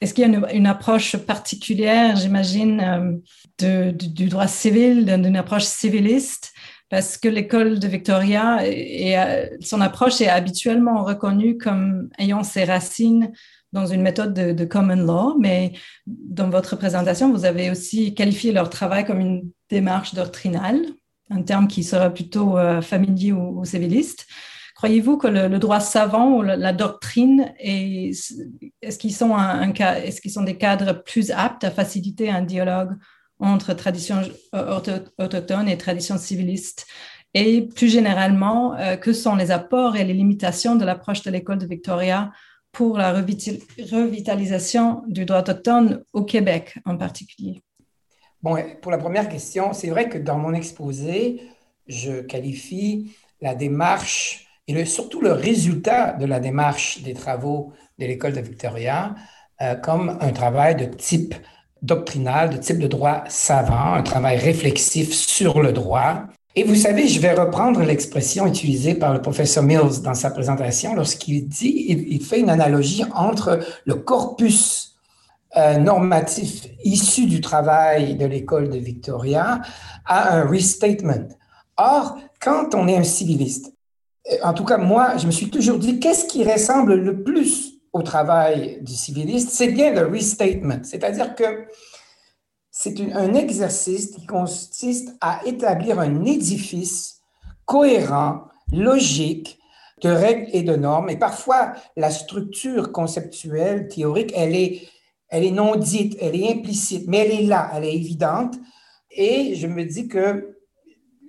Est-ce 0.00 0.14
qu'il 0.14 0.22
y 0.22 0.34
a 0.34 0.38
une, 0.38 0.46
une 0.54 0.66
approche 0.66 1.14
particulière, 1.18 2.16
j'imagine, 2.16 3.20
euh, 3.60 3.92
du 3.92 4.28
droit 4.30 4.46
civil, 4.46 5.04
d'une 5.04 5.36
approche 5.36 5.64
civiliste 5.64 6.54
parce 6.90 7.16
que 7.16 7.28
l'école 7.28 7.78
de 7.78 7.88
Victoria 7.88 8.66
et 8.66 9.16
son 9.60 9.80
approche 9.80 10.20
est 10.20 10.28
habituellement 10.28 11.04
reconnue 11.04 11.56
comme 11.56 12.10
ayant 12.18 12.42
ses 12.42 12.64
racines 12.64 13.32
dans 13.72 13.86
une 13.86 14.02
méthode 14.02 14.34
de, 14.34 14.64
common 14.64 14.96
law, 14.96 15.36
mais 15.38 15.72
dans 16.06 16.50
votre 16.50 16.74
présentation, 16.76 17.30
vous 17.30 17.44
avez 17.44 17.70
aussi 17.70 18.14
qualifié 18.14 18.52
leur 18.52 18.68
travail 18.68 19.04
comme 19.04 19.20
une 19.20 19.48
démarche 19.68 20.14
doctrinale, 20.14 20.80
un 21.30 21.42
terme 21.42 21.68
qui 21.68 21.84
sera 21.84 22.10
plutôt 22.10 22.58
euh, 22.58 22.82
familier 22.82 23.32
ou, 23.32 23.64
civiliste. 23.64 24.26
Croyez-vous 24.74 25.18
que 25.18 25.28
le, 25.28 25.58
droit 25.60 25.78
savant 25.78 26.38
ou 26.38 26.42
la, 26.42 26.72
doctrine 26.72 27.52
est-ce 27.60 28.98
qu'ils 28.98 29.14
sont 29.14 29.36
un, 29.36 29.72
est-ce 29.72 30.20
qu'ils 30.20 30.32
sont 30.32 30.42
des 30.42 30.56
cadres 30.56 31.04
plus 31.04 31.30
aptes 31.30 31.62
à 31.62 31.70
faciliter 31.70 32.30
un 32.30 32.42
dialogue 32.42 32.96
entre 33.40 33.74
tradition 33.74 34.22
autochtone 34.52 35.68
et 35.68 35.78
tradition 35.78 36.18
civiliste 36.18 36.86
et 37.34 37.62
plus 37.62 37.88
généralement, 37.88 38.74
euh, 38.74 38.96
que 38.96 39.12
sont 39.12 39.36
les 39.36 39.50
apports 39.50 39.96
et 39.96 40.04
les 40.04 40.14
limitations 40.14 40.76
de 40.76 40.84
l'approche 40.84 41.22
de 41.22 41.30
l'école 41.30 41.58
de 41.58 41.66
Victoria 41.66 42.32
pour 42.72 42.98
la 42.98 43.12
revitalisation 43.12 45.02
du 45.08 45.24
droit 45.24 45.40
autochtone 45.40 46.04
au 46.12 46.24
Québec 46.24 46.78
en 46.84 46.96
particulier? 46.96 47.62
Bon, 48.42 48.56
pour 48.80 48.90
la 48.90 48.98
première 48.98 49.28
question, 49.28 49.72
c'est 49.72 49.90
vrai 49.90 50.08
que 50.08 50.18
dans 50.18 50.38
mon 50.38 50.54
exposé, 50.54 51.42
je 51.86 52.20
qualifie 52.20 53.12
la 53.40 53.54
démarche 53.54 54.46
et 54.66 54.84
surtout 54.84 55.20
le 55.20 55.32
résultat 55.32 56.12
de 56.12 56.26
la 56.26 56.40
démarche 56.40 57.02
des 57.02 57.14
travaux 57.14 57.72
de 57.98 58.06
l'école 58.06 58.32
de 58.32 58.40
Victoria 58.40 59.14
euh, 59.60 59.74
comme 59.74 60.16
un 60.20 60.30
travail 60.30 60.76
de 60.76 60.84
type 60.84 61.34
doctrinal, 61.82 62.50
de 62.50 62.56
type 62.56 62.78
de 62.78 62.86
droit 62.86 63.24
savant, 63.28 63.94
un 63.94 64.02
travail 64.02 64.36
réflexif 64.36 65.12
sur 65.12 65.62
le 65.62 65.72
droit. 65.72 66.24
Et 66.56 66.64
vous 66.64 66.74
savez, 66.74 67.06
je 67.06 67.20
vais 67.20 67.32
reprendre 67.32 67.80
l'expression 67.82 68.46
utilisée 68.46 68.94
par 68.94 69.14
le 69.14 69.22
professeur 69.22 69.62
Mills 69.62 70.02
dans 70.02 70.14
sa 70.14 70.30
présentation 70.30 70.94
lorsqu'il 70.94 71.48
dit, 71.48 71.86
il, 71.88 72.24
fait 72.24 72.40
une 72.40 72.50
analogie 72.50 73.04
entre 73.14 73.60
le 73.84 73.94
corpus 73.94 74.96
euh, 75.56 75.78
normatif 75.78 76.66
issu 76.84 77.26
du 77.26 77.40
travail 77.40 78.16
de 78.16 78.26
l'école 78.26 78.68
de 78.68 78.78
Victoria 78.78 79.60
à 80.04 80.36
un 80.36 80.48
restatement. 80.48 81.28
Or, 81.76 82.18
quand 82.40 82.74
on 82.74 82.88
est 82.88 82.96
un 82.96 83.04
civiliste, 83.04 83.72
euh, 84.30 84.36
en 84.42 84.52
tout 84.52 84.64
cas 84.64 84.76
moi, 84.76 85.16
je 85.18 85.26
me 85.26 85.32
suis 85.32 85.50
toujours 85.50 85.78
dit, 85.78 86.00
qu'est-ce 86.00 86.26
qui 86.26 86.44
ressemble 86.44 86.94
le 86.94 87.22
plus 87.22 87.79
au 87.92 88.02
travail 88.02 88.78
du 88.82 88.94
civiliste, 88.94 89.50
c'est 89.50 89.68
bien 89.68 89.92
le 89.92 90.06
restatement, 90.06 90.80
c'est-à-dire 90.82 91.34
que 91.34 91.66
c'est 92.70 93.00
un 93.12 93.34
exercice 93.34 94.12
qui 94.12 94.26
consiste 94.26 95.16
à 95.20 95.40
établir 95.44 95.98
un 95.98 96.24
édifice 96.24 97.20
cohérent, 97.64 98.44
logique, 98.72 99.58
de 100.02 100.08
règles 100.08 100.48
et 100.52 100.62
de 100.62 100.76
normes. 100.76 101.10
Et 101.10 101.18
parfois, 101.18 101.74
la 101.96 102.10
structure 102.10 102.92
conceptuelle, 102.92 103.88
théorique, 103.88 104.32
elle 104.34 104.54
est, 104.54 104.88
elle 105.28 105.44
est 105.44 105.50
non 105.50 105.76
dite, 105.76 106.16
elle 106.20 106.36
est 106.36 106.50
implicite, 106.50 107.04
mais 107.06 107.18
elle 107.18 107.32
est 107.32 107.46
là, 107.46 107.70
elle 107.74 107.84
est 107.84 107.94
évidente. 107.94 108.56
Et 109.10 109.54
je 109.56 109.66
me 109.66 109.84
dis 109.84 110.08
que 110.08 110.56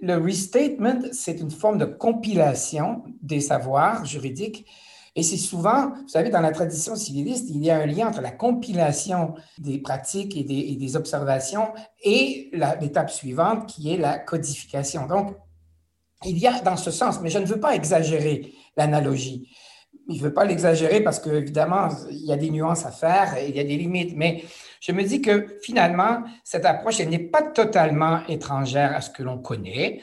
le 0.01 0.15
restatement, 0.15 0.99
c'est 1.11 1.39
une 1.39 1.51
forme 1.51 1.77
de 1.77 1.85
compilation 1.85 3.03
des 3.21 3.41
savoirs 3.41 4.05
juridiques 4.05 4.65
et 5.15 5.23
c'est 5.23 5.37
souvent, 5.37 5.89
vous 5.89 6.07
savez, 6.07 6.29
dans 6.29 6.39
la 6.39 6.51
tradition 6.51 6.95
civiliste, 6.95 7.49
il 7.49 7.63
y 7.63 7.69
a 7.69 7.77
un 7.77 7.85
lien 7.85 8.07
entre 8.07 8.21
la 8.21 8.31
compilation 8.31 9.35
des 9.57 9.77
pratiques 9.77 10.37
et 10.37 10.43
des, 10.43 10.95
observations 10.95 11.73
et 12.01 12.49
l'étape 12.79 13.11
suivante 13.11 13.67
qui 13.67 13.93
est 13.93 13.97
la 13.97 14.19
codification. 14.19 15.07
Donc, 15.07 15.35
il 16.23 16.37
y 16.37 16.47
a 16.47 16.61
dans 16.61 16.77
ce 16.77 16.91
sens, 16.91 17.19
mais 17.21 17.29
je 17.29 17.39
ne 17.39 17.45
veux 17.45 17.59
pas 17.59 17.75
exagérer 17.75 18.53
l'analogie. 18.77 19.49
Je 20.07 20.15
ne 20.15 20.19
veux 20.21 20.33
pas 20.33 20.45
l'exagérer 20.45 21.01
parce 21.01 21.19
qu'évidemment, 21.19 21.89
il 22.09 22.25
y 22.25 22.31
a 22.31 22.37
des 22.37 22.49
nuances 22.49 22.85
à 22.85 22.91
faire 22.91 23.35
et 23.37 23.49
il 23.49 23.55
y 23.55 23.59
a 23.59 23.63
des 23.63 23.77
limites, 23.77 24.15
mais 24.15 24.43
je 24.79 24.93
me 24.93 25.03
dis 25.03 25.21
que 25.21 25.59
finalement, 25.61 26.23
cette 26.43 26.65
approche, 26.65 27.01
elle 27.01 27.09
n'est 27.09 27.19
pas 27.19 27.43
totalement 27.43 28.25
étrangère 28.27 28.95
à 28.95 29.01
ce 29.01 29.09
que 29.09 29.23
l'on 29.23 29.39
connaît, 29.39 30.01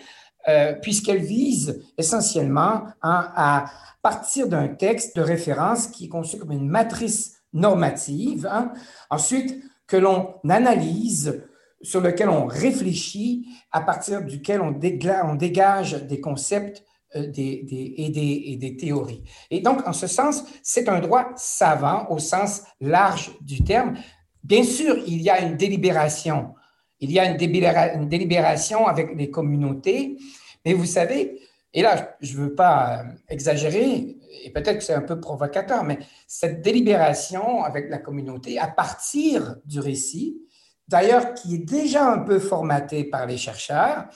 euh, 0.48 0.72
puisqu'elle 0.74 1.22
vise 1.22 1.84
essentiellement 1.96 2.84
à 3.02 3.66
partir 4.02 4.48
d'un 4.48 4.68
texte 4.68 5.16
de 5.16 5.22
référence 5.22 5.88
qui 5.88 6.06
est 6.06 6.08
conçu 6.08 6.38
comme 6.38 6.52
une 6.52 6.68
matrice 6.68 7.38
normative, 7.52 8.48
hein. 8.50 8.72
ensuite 9.10 9.62
que 9.86 9.96
l'on 9.96 10.34
analyse, 10.48 11.42
sur 11.82 12.00
lequel 12.00 12.28
on 12.28 12.46
réfléchit, 12.46 13.46
à 13.72 13.80
partir 13.80 14.22
duquel 14.24 14.60
on, 14.60 14.72
dégage 14.72 16.04
des 16.06 16.20
concepts 16.20 16.82
euh, 17.16 17.32
et, 17.36 18.56
des, 18.58 18.76
théories. 18.76 19.22
Et 19.50 19.60
donc, 19.60 19.86
en 19.86 19.92
ce 19.92 20.06
sens, 20.06 20.44
c'est 20.62 20.88
un 20.88 21.00
droit 21.00 21.30
savant 21.36 22.06
au 22.10 22.18
sens 22.18 22.64
large 22.80 23.30
du 23.40 23.62
terme. 23.62 23.94
Bien 24.42 24.64
sûr, 24.64 24.96
il 25.06 25.22
y 25.22 25.30
a 25.30 25.40
une 25.40 25.56
délibération. 25.56 26.54
Il 27.00 27.12
y 27.12 27.18
a 27.18 27.30
une 27.30 28.08
délibération 28.08 28.86
avec 28.86 29.14
les 29.14 29.30
communautés, 29.30 30.16
mais 30.64 30.72
vous 30.72 30.86
savez, 30.86 31.40
et 31.72 31.82
là, 31.82 32.16
je 32.20 32.36
ne 32.36 32.44
veux 32.44 32.54
pas 32.54 33.00
euh, 33.00 33.02
exagérer, 33.28 34.16
et 34.44 34.50
peut-être 34.50 34.78
que 34.78 34.84
c'est 34.84 34.94
un 34.94 35.02
peu 35.02 35.20
provocateur, 35.20 35.84
mais 35.84 35.98
cette 36.26 36.62
délibération 36.62 37.62
avec 37.62 37.90
la 37.90 37.98
communauté 37.98 38.58
à 38.58 38.68
partir 38.68 39.56
du 39.64 39.80
récit, 39.80 40.38
d'ailleurs 40.86 41.34
qui 41.34 41.56
est 41.56 41.58
déjà 41.58 42.10
un 42.10 42.20
peu 42.20 42.38
formaté 42.38 43.04
par 43.04 43.26
les 43.26 43.36
chercheurs, 43.36 44.06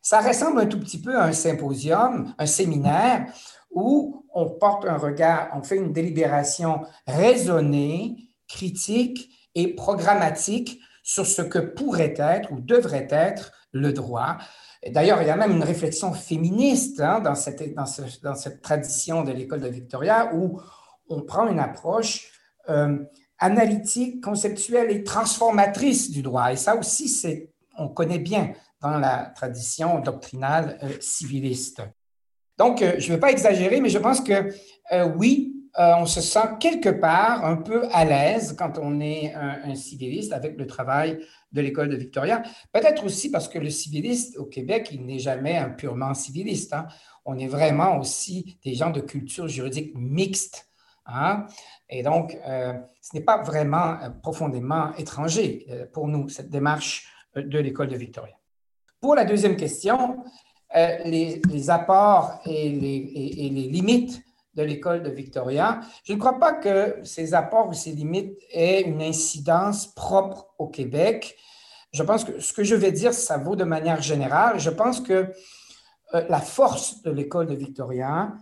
ça 0.00 0.20
ressemble 0.20 0.60
un 0.60 0.66
tout 0.66 0.80
petit 0.80 1.00
peu 1.00 1.16
à 1.16 1.24
un 1.24 1.32
symposium, 1.32 2.34
un 2.38 2.46
séminaire 2.46 3.26
où 3.70 4.26
on 4.34 4.50
porte 4.50 4.84
un 4.86 4.96
regard, 4.96 5.50
on 5.54 5.62
fait 5.62 5.76
une 5.76 5.92
délibération 5.92 6.82
raisonnée, 7.06 8.16
critique 8.48 9.30
et 9.54 9.68
programmatique 9.68 10.80
sur 11.04 11.26
ce 11.26 11.42
que 11.42 11.60
pourrait 11.60 12.14
être 12.18 12.50
ou 12.50 12.60
devrait 12.60 13.06
être 13.10 13.52
le 13.72 13.92
droit 13.92 14.38
D'ailleurs, 14.90 15.22
il 15.22 15.28
y 15.28 15.30
a 15.30 15.36
même 15.36 15.52
une 15.52 15.62
réflexion 15.62 16.12
féministe 16.12 17.00
hein, 17.00 17.20
dans, 17.20 17.34
cette, 17.34 17.74
dans, 17.74 17.86
cette 18.34 18.60
tradition 18.60 19.22
de 19.22 19.32
l'école 19.32 19.60
de 19.60 19.68
Victoria 19.68 20.34
où 20.34 20.60
on 21.08 21.22
prend 21.22 21.48
une 21.48 21.58
approche 21.58 22.30
euh, 22.68 22.98
analytique, 23.38 24.22
conceptuelle 24.22 24.90
et 24.90 25.02
transformatrice 25.02 26.10
du 26.10 26.22
droit. 26.22 26.52
Et 26.52 26.56
ça 26.56 26.76
aussi, 26.76 27.08
c'est, 27.08 27.50
on 27.78 27.88
connaît 27.88 28.18
bien 28.18 28.52
dans 28.80 28.98
la 28.98 29.32
tradition 29.34 30.00
doctrinale 30.00 30.78
euh, 30.82 30.90
civiliste. 31.00 31.82
Donc, 32.58 32.82
euh, 32.82 32.94
je 32.98 33.08
ne 33.08 33.14
veux 33.14 33.20
pas 33.20 33.30
exagérer, 33.30 33.80
mais 33.80 33.88
je 33.88 33.98
pense 33.98 34.20
que 34.20 34.52
oui, 35.16 35.53
on 35.76 36.06
se 36.06 36.20
sent 36.20 36.48
quelque 36.60 36.88
part 36.88 37.44
un 37.44 37.56
peu 37.56 37.88
à 37.92 38.04
l'aise 38.04 38.54
quand 38.56 38.78
on 38.78 39.00
est 39.00 39.34
un, 39.34 39.74
civiliste 39.74 40.32
avec 40.32 40.56
le 40.56 40.66
travail 40.66 41.18
de 41.52 41.60
l'école 41.60 41.88
de 41.88 41.96
Victoria. 41.96 42.42
Peut-être 42.72 43.04
aussi 43.04 43.30
parce 43.30 43.48
que 43.48 43.58
le 43.58 43.70
civiliste 43.70 44.36
au 44.38 44.44
Québec, 44.44 44.88
il 44.92 45.04
n'est 45.04 45.18
jamais 45.18 45.56
un 45.56 45.70
purement 45.70 46.14
civiliste. 46.14 46.72
Hein. 46.72 46.86
On 47.24 47.38
est 47.38 47.46
vraiment 47.48 47.98
aussi 47.98 48.58
des 48.64 48.74
gens 48.74 48.90
de 48.90 49.00
culture 49.00 49.48
juridique 49.48 49.92
mixte. 49.94 50.68
Hein. 51.06 51.46
Et 51.88 52.02
donc, 52.02 52.38
euh, 52.46 52.74
ce 53.00 53.16
n'est 53.16 53.24
pas 53.24 53.42
vraiment 53.42 53.96
euh, 54.00 54.10
profondément 54.22 54.94
étranger 54.96 55.66
euh, 55.70 55.86
pour 55.92 56.08
nous, 56.08 56.28
cette 56.28 56.50
démarche 56.50 57.08
de 57.36 57.58
l'école 57.58 57.88
de 57.88 57.96
Victoria. 57.96 58.34
Pour 59.00 59.14
la 59.14 59.24
deuxième 59.24 59.56
question, 59.56 60.22
les, 60.72 61.70
apports 61.70 62.40
et 62.46 62.70
les 62.70 63.68
limites 63.68 64.22
de 64.54 64.62
l'école 64.62 65.02
de 65.02 65.10
Victoria. 65.10 65.80
Je 66.04 66.12
ne 66.12 66.18
crois 66.18 66.38
pas 66.38 66.52
que 66.52 66.98
ces 67.02 67.34
apports 67.34 67.68
ou 67.68 67.72
ces 67.72 67.92
limites 67.92 68.38
aient 68.52 68.82
une 68.82 69.02
incidence 69.02 69.86
propre 69.94 70.54
au 70.58 70.68
Québec 70.68 71.36
je 71.94 72.02
pense 72.02 72.24
que 72.24 72.40
ce 72.40 72.52
que 72.52 72.64
je 72.64 72.74
vais 72.74 72.90
dire, 72.90 73.14
ça 73.14 73.38
vaut 73.38 73.54
de 73.54 73.62
manière 73.62 74.02
générale. 74.02 74.58
Je 74.58 74.70
pense 74.70 75.00
que 75.00 75.32
euh, 76.14 76.26
la 76.28 76.40
force 76.40 77.02
de 77.02 77.12
l'école 77.12 77.46
de 77.46 77.54
Victoria, 77.54 78.34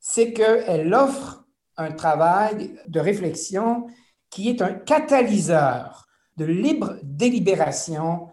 c'est 0.00 0.32
qu'elle 0.32 0.92
offre 0.94 1.44
un 1.76 1.92
travail 1.92 2.80
de 2.88 3.00
réflexion 3.00 3.88
qui 4.30 4.48
est 4.48 4.62
un 4.62 4.72
catalyseur 4.72 6.06
de 6.38 6.46
libre 6.46 6.96
délibération 7.02 8.28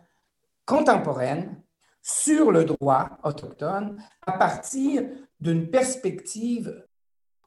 contemporaine 0.66 1.62
sur 2.02 2.50
le 2.52 2.64
droit 2.64 3.10
autochtone 3.24 4.02
à 4.26 4.32
partir 4.32 5.04
d'une 5.42 5.70
perspective 5.70 6.88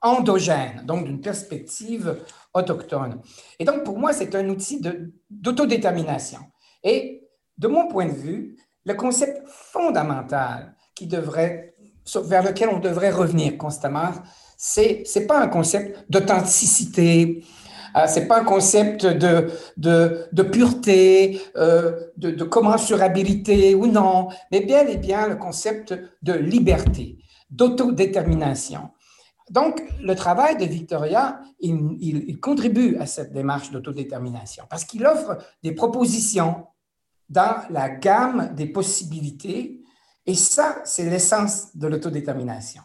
endogène, 0.04 0.84
donc 0.84 1.06
d'une 1.06 1.20
perspective 1.20 2.18
autochtone. 2.52 3.20
Et 3.58 3.64
donc, 3.64 3.82
pour 3.82 3.98
moi, 3.98 4.12
c'est 4.12 4.34
un 4.36 4.48
outil 4.48 4.80
d'autodétermination. 5.30 6.40
Et 6.84 7.26
de 7.58 7.66
mon 7.68 7.88
point 7.88 8.06
de 8.06 8.12
vue, 8.12 8.56
le 8.84 8.94
concept 8.94 9.42
fondamental 9.48 10.76
qui 10.94 11.06
devrait, 11.06 11.74
vers 12.24 12.44
lequel 12.44 12.68
on 12.68 12.78
devrait 12.78 13.10
revenir 13.10 13.56
constamment, 13.56 14.12
c'est 14.56 15.04
n'est 15.16 15.26
pas 15.26 15.40
un 15.40 15.48
concept 15.48 16.04
d'authenticité, 16.10 17.42
euh, 17.96 18.04
c'est 18.06 18.26
pas 18.26 18.40
un 18.40 18.44
concept 18.44 19.06
de, 19.06 19.50
de, 19.76 20.42
pureté, 20.42 21.40
euh, 21.56 21.92
de, 22.16 22.30
de, 22.30 22.44
commensurabilité 22.44 23.74
ou 23.74 23.86
non, 23.86 24.28
mais 24.50 24.60
bien 24.60 24.86
et 24.86 24.96
bien 24.96 25.28
le 25.28 25.36
concept 25.36 25.94
de 26.22 26.32
liberté, 26.32 27.18
d'autodétermination. 27.50 28.90
Donc, 29.50 29.82
le 30.00 30.14
travail 30.14 30.56
de 30.56 30.64
Victoria, 30.64 31.40
il, 31.60 32.38
contribue 32.40 32.96
à 32.96 33.06
cette 33.06 33.32
démarche 33.32 33.70
d'autodétermination 33.70 34.64
parce 34.70 34.84
qu'il 34.84 35.06
offre 35.06 35.38
des 35.62 35.72
propositions 35.72 36.66
dans 37.28 37.62
la 37.70 37.90
gamme 37.90 38.54
des 38.54 38.66
possibilités 38.66 39.82
et 40.26 40.34
ça, 40.34 40.80
c'est 40.84 41.08
l'essence 41.08 41.76
de 41.76 41.86
l'autodétermination. 41.86 42.82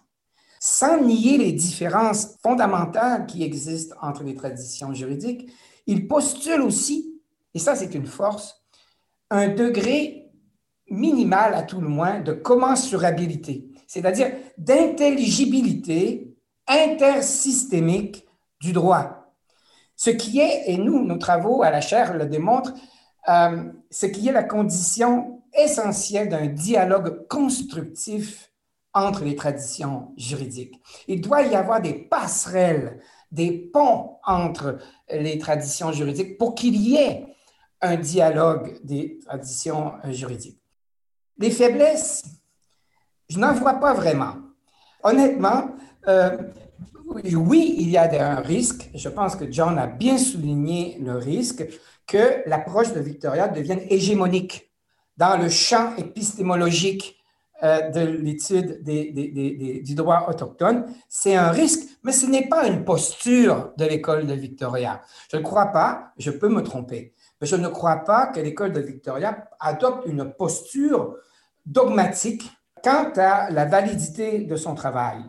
Sans 0.59 1.01
nier 1.01 1.37
les 1.37 1.53
différences 1.53 2.35
fondamentales 2.43 3.25
qui 3.25 3.43
existent 3.43 3.95
entre 4.01 4.23
les 4.23 4.35
traditions 4.35 4.93
juridiques, 4.93 5.49
il 5.87 6.07
postule 6.07 6.61
aussi, 6.61 7.21
et 7.53 7.59
ça 7.59 7.75
c'est 7.75 7.95
une 7.95 8.05
force, 8.05 8.61
un 9.29 9.47
degré 9.47 10.29
minimal 10.89 11.53
à 11.53 11.63
tout 11.63 11.79
le 11.79 11.87
moins 11.87 12.19
de 12.19 12.33
commensurabilité, 12.33 13.69
c'est-à-dire 13.87 14.33
d'intelligibilité 14.57 16.28
intersystémique 16.69 18.25
du 18.61 18.71
droit. 18.71 19.33
Ce 19.95 20.09
qui 20.09 20.39
est, 20.39 20.63
et 20.67 20.77
nous, 20.77 21.03
nos 21.03 21.17
travaux 21.17 21.61
à 21.63 21.71
la 21.71 21.81
chaire 21.81 22.13
le 22.13 22.25
démontrent, 22.25 22.73
euh, 23.27 23.63
ce 23.91 24.05
qui 24.05 24.29
est 24.29 24.31
la 24.31 24.43
condition 24.43 25.41
essentielle 25.53 26.29
d'un 26.29 26.47
dialogue 26.47 27.27
constructif 27.27 28.51
entre 28.93 29.23
les 29.23 29.35
traditions 29.35 30.13
juridiques. 30.17 30.81
Il 31.07 31.21
doit 31.21 31.41
y 31.41 31.55
avoir 31.55 31.81
des 31.81 31.93
passerelles, 31.93 33.01
des 33.31 33.51
ponts 33.51 34.17
entre 34.23 34.77
les 35.11 35.37
traditions 35.37 35.91
juridiques 35.91 36.37
pour 36.37 36.55
qu'il 36.55 36.75
y 36.75 36.95
ait 36.95 37.27
un 37.81 37.97
dialogue 37.97 38.79
des 38.83 39.19
traditions 39.25 39.93
euh, 40.05 40.11
juridiques. 40.11 40.61
Les 41.37 41.51
faiblesses, 41.51 42.23
je 43.29 43.39
n'en 43.39 43.53
vois 43.53 43.75
pas 43.75 43.93
vraiment. 43.93 44.35
Honnêtement, 45.03 45.69
euh, 46.07 46.37
oui, 47.35 47.75
il 47.79 47.89
y 47.89 47.97
a 47.97 48.31
un 48.31 48.41
risque. 48.41 48.89
Je 48.93 49.09
pense 49.09 49.35
que 49.35 49.51
John 49.51 49.77
a 49.77 49.87
bien 49.87 50.17
souligné 50.17 50.97
le 51.01 51.15
risque 51.15 51.67
que 52.05 52.47
l'approche 52.47 52.93
de 52.93 52.99
Victoria 52.99 53.47
devienne 53.47 53.81
hégémonique 53.89 54.71
dans 55.17 55.37
le 55.37 55.49
champ 55.49 55.95
épistémologique 55.97 57.17
euh, 57.61 57.89
de 57.89 57.99
l'étude 57.99 58.83
du 58.83 59.95
droit 59.95 60.27
autochtone. 60.29 60.85
C'est 61.09 61.35
un 61.35 61.49
risque, 61.49 61.89
mais 62.03 62.13
ce 62.13 62.25
n'est 62.25 62.47
pas 62.47 62.65
une 62.67 62.85
posture 62.85 63.73
de 63.77 63.85
l'école 63.85 64.25
de 64.25 64.33
Victoria. 64.33 65.01
Je 65.31 65.37
ne 65.37 65.41
crois 65.41 65.67
pas, 65.67 66.13
je 66.17 66.31
peux 66.31 66.47
me 66.47 66.63
tromper, 66.63 67.13
mais 67.41 67.47
je 67.47 67.57
ne 67.57 67.67
crois 67.67 67.97
pas 67.97 68.27
que 68.27 68.39
l'école 68.39 68.71
de 68.71 68.79
Victoria 68.79 69.49
adopte 69.59 70.05
une 70.05 70.31
posture 70.33 71.17
dogmatique 71.65 72.49
quant 72.81 73.11
à 73.17 73.49
la 73.49 73.65
validité 73.65 74.39
de 74.39 74.55
son 74.55 74.73
travail. 74.73 75.25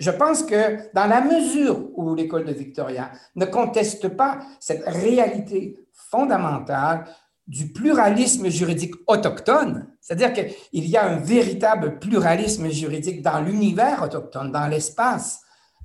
Je 0.00 0.10
pense 0.10 0.42
que 0.42 0.92
dans 0.94 1.06
la 1.06 1.20
mesure 1.20 1.90
où 1.94 2.14
l'école 2.14 2.46
de 2.46 2.52
Victoria 2.52 3.12
ne 3.36 3.44
conteste 3.44 4.08
pas 4.08 4.40
cette 4.58 4.82
réalité 4.86 5.76
fondamentale 5.92 7.04
du 7.46 7.70
pluralisme 7.70 8.48
juridique 8.48 8.94
autochtone, 9.06 9.88
c'est-à-dire 10.00 10.32
qu'il 10.32 10.86
y 10.86 10.96
a 10.96 11.04
un 11.04 11.16
véritable 11.16 11.98
pluralisme 11.98 12.70
juridique 12.70 13.20
dans 13.20 13.40
l'univers 13.42 14.02
autochtone, 14.02 14.50
dans 14.50 14.68
l'espace 14.68 15.40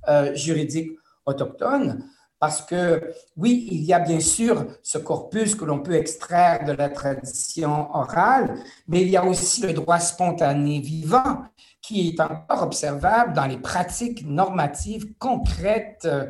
euh, 0.08 0.34
juridique 0.34 0.92
autochtone, 1.26 2.08
parce 2.40 2.62
que 2.62 3.12
oui, 3.36 3.68
il 3.72 3.84
y 3.84 3.94
a 3.94 4.00
bien 4.00 4.20
sûr 4.20 4.66
ce 4.84 4.98
corpus 4.98 5.56
que 5.56 5.66
l'on 5.66 5.80
peut 5.80 5.96
extraire 5.96 6.64
de 6.64 6.72
la 6.72 6.90
tradition 6.90 7.94
orale, 7.94 8.56
mais 8.88 9.02
il 9.02 9.10
y 9.10 9.18
a 9.18 9.26
aussi 9.26 9.62
le 9.62 9.74
droit 9.74 10.00
spontané 10.00 10.80
vivant 10.80 11.44
qui 11.86 12.10
est 12.10 12.20
encore 12.20 12.64
observable 12.64 13.34
dans 13.34 13.46
les 13.46 13.58
pratiques 13.58 14.26
normatives 14.26 15.14
concrètes 15.20 16.06
euh, 16.06 16.26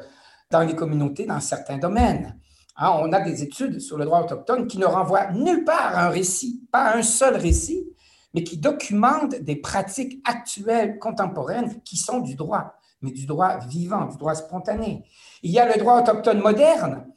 dans 0.52 0.62
les 0.62 0.76
communautés 0.76 1.26
dans 1.26 1.40
certains 1.40 1.78
domaines. 1.78 2.38
Hein, 2.76 2.92
on 3.02 3.14
a 3.14 3.22
des 3.22 3.42
études 3.42 3.80
sur 3.80 3.98
le 3.98 4.04
droit 4.04 4.22
autochtone 4.22 4.68
qui 4.68 4.78
ne 4.78 4.86
renvoient 4.86 5.32
nulle 5.32 5.64
part 5.64 5.98
à 5.98 6.08
un 6.08 6.10
récit, 6.10 6.68
pas 6.72 6.84
à 6.84 6.98
un 6.98 7.04
seul 7.04 7.38
récit, 7.38 7.88
mais 8.34 8.44
qui 8.44 8.58
documentent 8.58 9.36
des 9.36 9.56
pratiques 9.56 10.22
actuelles, 10.26 11.00
contemporaines, 11.00 11.82
qui 11.84 11.96
sont 11.96 12.20
du 12.20 12.36
droit, 12.36 12.74
mais 13.02 13.12
du 13.12 13.26
droit 13.26 13.60
vivant, 13.60 14.08
du 14.08 14.18
droit 14.18 14.36
spontané. 14.36 15.06
Il 15.42 15.52
y 15.52 15.60
a 15.60 15.74
le 15.74 15.80
droit 15.80 16.02
autochtone 16.02 16.42
moderne. 16.42 17.08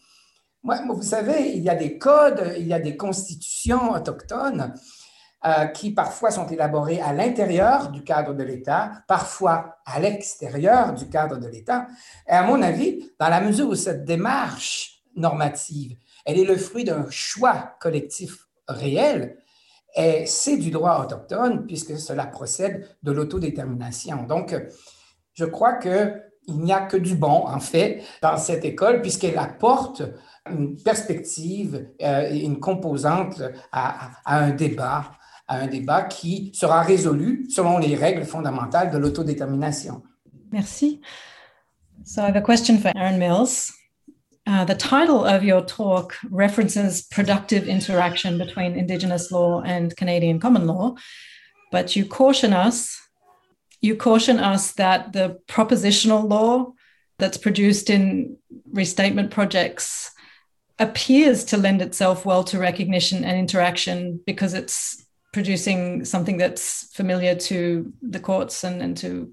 Vous 0.62 1.02
savez, 1.02 1.56
il 1.56 1.62
y 1.62 1.70
a 1.70 1.74
des 1.74 1.98
codes, 1.98 2.54
il 2.56 2.68
y 2.68 2.72
a 2.72 2.78
des 2.78 2.96
constitutions 2.96 3.90
autochtones 3.90 4.74
euh, 5.44 5.66
qui 5.66 5.92
parfois 5.92 6.30
sont 6.30 6.46
élaborées 6.46 7.00
à 7.00 7.12
l'intérieur 7.12 7.90
du 7.90 8.02
cadre 8.02 8.34
de 8.34 8.42
l'État, 8.42 8.92
parfois 9.06 9.78
à 9.86 10.00
l'extérieur 10.00 10.94
du 10.94 11.08
cadre 11.08 11.38
de 11.38 11.46
l'État. 11.46 11.86
Et 12.26 12.32
à 12.32 12.42
mon 12.42 12.60
avis, 12.62 13.10
dans 13.18 13.28
la 13.28 13.40
mesure 13.40 13.68
où 13.68 13.74
cette 13.74 14.04
démarche 14.04 15.02
normative. 15.16 15.96
Elle 16.24 16.38
est 16.38 16.44
le 16.44 16.56
fruit 16.56 16.84
d'un 16.84 17.06
choix 17.10 17.74
collectif 17.80 18.46
réel 18.68 19.36
c'est 20.26 20.56
du 20.56 20.70
droit 20.70 21.00
autochtone 21.02 21.66
puisque 21.66 21.98
cela 21.98 22.26
procède 22.26 22.86
de 23.02 23.12
l'autodétermination. 23.12 24.24
Donc, 24.24 24.54
je 25.34 25.44
crois 25.44 25.74
qu'il 25.74 26.22
n'y 26.48 26.72
a 26.72 26.80
que 26.80 26.96
du 26.96 27.14
bon, 27.14 27.46
en 27.46 27.60
fait, 27.60 28.02
dans 28.22 28.36
cette 28.36 28.64
école 28.64 29.02
puisqu'elle 29.02 29.38
apporte 29.38 30.02
une 30.48 30.76
perspective 30.76 31.88
euh, 32.02 32.30
et 32.30 32.38
une 32.38 32.58
composante 32.58 33.42
à 33.70 34.10
un 34.24 34.50
débat, 34.50 35.10
à 35.48 35.58
un 35.60 35.66
débat 35.66 36.02
qui 36.02 36.52
sera 36.54 36.82
résolu 36.82 37.46
selon 37.50 37.78
les 37.78 37.96
règles 37.96 38.24
fondamentales 38.24 38.90
de 38.90 38.98
l'autodétermination. 38.98 40.02
Merci. 40.52 41.00
So 42.04 42.22
I 42.22 42.26
have 42.26 42.36
a 42.36 42.42
question 42.42 42.78
for 42.78 42.92
Aaron 42.94 43.18
Mills. 43.18 43.72
Uh, 44.46 44.64
the 44.64 44.74
title 44.74 45.24
of 45.24 45.42
your 45.42 45.62
talk 45.62 46.16
references 46.30 47.02
productive 47.02 47.68
interaction 47.68 48.38
between 48.38 48.76
Indigenous 48.76 49.30
law 49.30 49.62
and 49.62 49.94
Canadian 49.96 50.38
common 50.40 50.66
law, 50.66 50.94
but 51.70 51.96
you 51.96 52.06
caution 52.06 52.52
us. 52.52 52.98
You 53.82 53.94
caution 53.94 54.38
us 54.38 54.72
that 54.72 55.12
the 55.12 55.38
propositional 55.48 56.28
law 56.28 56.72
that's 57.18 57.36
produced 57.36 57.90
in 57.90 58.36
restatement 58.72 59.30
projects 59.30 60.10
appears 60.78 61.44
to 61.44 61.56
lend 61.56 61.82
itself 61.82 62.24
well 62.24 62.44
to 62.44 62.58
recognition 62.58 63.24
and 63.24 63.36
interaction 63.38 64.20
because 64.24 64.54
it's 64.54 65.04
producing 65.32 66.04
something 66.04 66.36
that's 66.38 66.92
familiar 66.94 67.34
to 67.34 67.92
the 68.02 68.20
courts 68.20 68.64
and, 68.64 68.80
and 68.80 68.96
to 68.96 69.32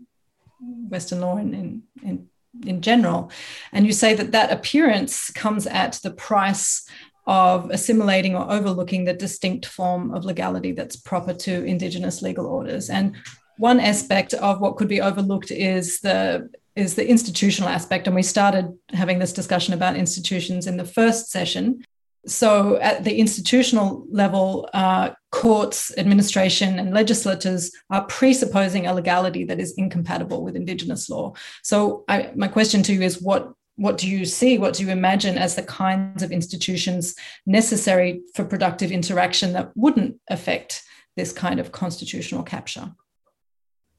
Western 0.90 1.22
law 1.22 1.38
in, 1.38 1.84
in, 2.04 2.28
in 2.66 2.82
general. 2.82 3.32
And 3.72 3.86
you 3.86 3.94
say 3.94 4.14
that 4.16 4.32
that 4.32 4.52
appearance 4.52 5.30
comes 5.32 5.68
at 5.68 6.00
the 6.04 6.12
price 6.12 6.88
of 7.28 7.72
assimilating 7.72 8.36
or 8.36 8.52
overlooking 8.52 9.06
the 9.06 9.14
distinct 9.14 9.66
form 9.66 10.14
of 10.14 10.26
legality 10.26 10.72
that's 10.72 10.96
proper 10.96 11.34
to 11.34 11.64
Indigenous 11.64 12.22
legal 12.22 12.46
orders. 12.46 12.90
And 12.90 13.16
one 13.58 13.80
aspect 13.80 14.34
of 14.34 14.60
what 14.60 14.78
could 14.78 14.88
be 14.88 15.02
overlooked 15.02 15.52
is 15.52 16.02
the 16.02 16.50
is 16.76 16.96
the 16.96 17.08
institutional 17.08 17.70
aspect. 17.70 18.06
And 18.06 18.16
we 18.16 18.22
started 18.22 18.78
having 18.90 19.20
this 19.20 19.32
discussion 19.32 19.74
about 19.74 19.96
institutions 19.96 20.68
in 20.68 20.76
the 20.76 20.84
first 20.84 21.32
session. 21.32 21.86
So, 22.28 22.78
at 22.78 23.04
the 23.04 23.18
institutional 23.18 24.06
level, 24.10 24.68
uh, 24.74 25.12
courts, 25.36 25.92
administration, 25.98 26.80
and 26.80 26.94
legislators 26.94 27.70
are 27.90 28.06
presupposing 28.06 28.88
a 28.88 28.94
legality 28.94 29.44
that 29.44 29.60
is 29.60 29.74
incompatible 29.74 30.42
with 30.42 30.56
Indigenous 30.56 31.10
law. 31.10 31.34
So, 31.62 32.06
I, 32.08 32.32
my 32.36 32.48
question 32.48 32.82
to 32.84 32.94
you 32.94 33.02
is 33.02 33.22
what 33.22 33.54
what 33.78 33.98
do 33.98 34.10
you 34.10 34.24
see? 34.24 34.58
What 34.58 34.74
do 34.76 34.86
you 34.86 34.90
imagine 34.90 35.38
as 35.38 35.56
the 35.56 35.64
kinds 35.64 36.24
of 36.24 36.32
institutions 36.32 37.14
necessary 37.46 38.22
for 38.34 38.46
productive 38.46 38.90
interaction 38.90 39.52
that 39.52 39.76
wouldn't 39.76 40.16
affect 40.30 40.82
this 41.18 41.34
kind 41.34 41.60
of 41.60 41.74
constitutional 41.74 42.42
capture? 42.42 42.96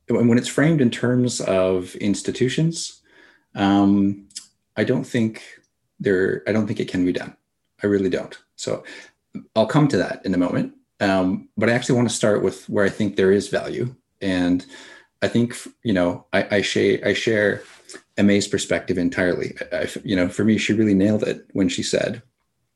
When 0.09 0.39
it's 0.39 0.49
framed 0.49 0.81
in 0.81 0.91
terms 0.91 1.43
of 1.43 1.95
institutions, 1.97 3.03
um, 3.55 4.27
I 4.79 4.85
don't 4.85 5.05
think 5.05 5.43
there. 6.01 6.43
I 6.49 6.53
don't 6.53 6.67
think 6.67 6.81
it 6.81 6.89
can 6.89 7.05
be 7.05 7.13
done. 7.13 7.37
I 7.83 7.89
really 7.89 8.09
don't. 8.09 8.39
So 8.55 8.83
I'll 9.55 9.67
come 9.67 9.89
to 9.89 9.99
that 9.99 10.25
in 10.25 10.33
a 10.33 10.39
moment. 10.39 10.76
Um, 11.01 11.49
but 11.57 11.69
I 11.69 11.73
actually 11.73 11.97
want 11.97 12.09
to 12.09 12.15
start 12.15 12.43
with 12.43 12.69
where 12.69 12.85
I 12.85 12.89
think 12.89 13.17
there 13.17 13.33
is 13.33 13.49
value. 13.49 13.95
And 14.21 14.65
I 15.23 15.29
think, 15.29 15.57
you 15.83 15.93
know, 15.93 16.27
I, 16.33 16.57
I, 16.57 16.63
share, 16.63 17.01
I 17.05 17.13
share 17.13 17.63
Aimée's 18.17 18.49
perspective 18.49 18.99
entirely. 18.99 19.57
I, 19.73 19.89
you 20.05 20.17
know, 20.17 20.29
for 20.29 20.45
me, 20.45 20.59
she 20.59 20.73
really 20.73 20.95
nailed 20.95 21.23
it 21.23 21.47
when 21.53 21.69
she 21.69 21.83
said 21.83 22.23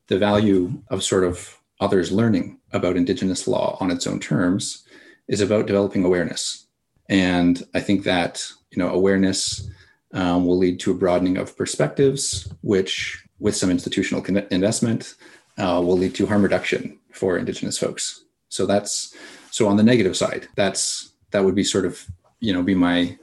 the 0.07 0.17
value 0.17 0.81
of 0.89 1.03
sort 1.03 1.23
of 1.23 1.57
others 1.79 2.11
learning 2.11 2.59
about 2.73 2.97
Indigenous 2.97 3.47
law 3.47 3.77
on 3.79 3.89
its 3.89 4.05
own 4.05 4.19
terms 4.19 4.83
is 5.27 5.41
about 5.41 5.67
developing 5.67 6.03
awareness. 6.03 6.67
And 7.09 7.63
I 7.73 7.79
think 7.79 8.03
that, 8.03 8.45
you 8.71 8.77
know, 8.77 8.89
awareness 8.89 9.69
um, 10.13 10.45
will 10.45 10.57
lead 10.57 10.79
to 10.81 10.91
a 10.91 10.95
broadening 10.95 11.37
of 11.37 11.57
perspectives, 11.57 12.51
which, 12.61 13.25
with 13.39 13.55
some 13.55 13.71
institutional 13.71 14.23
investment, 14.51 15.15
uh, 15.57 15.81
will 15.83 15.97
lead 15.97 16.13
to 16.15 16.25
harm 16.25 16.43
reduction 16.43 16.99
for 17.21 17.37
Indigenous 17.37 17.77
folks. 17.77 18.25
So 18.49 18.65
that's 18.65 19.15
so 19.51 19.67
on 19.67 19.77
the 19.77 19.89
negative 19.91 20.17
side. 20.17 20.47
That's 20.55 21.13
that 21.29 21.45
would 21.45 21.53
be 21.53 21.63
sort 21.63 21.85
of 21.85 22.03
you 22.39 22.51
know 22.51 22.63
be 22.63 22.73
my 22.73 23.15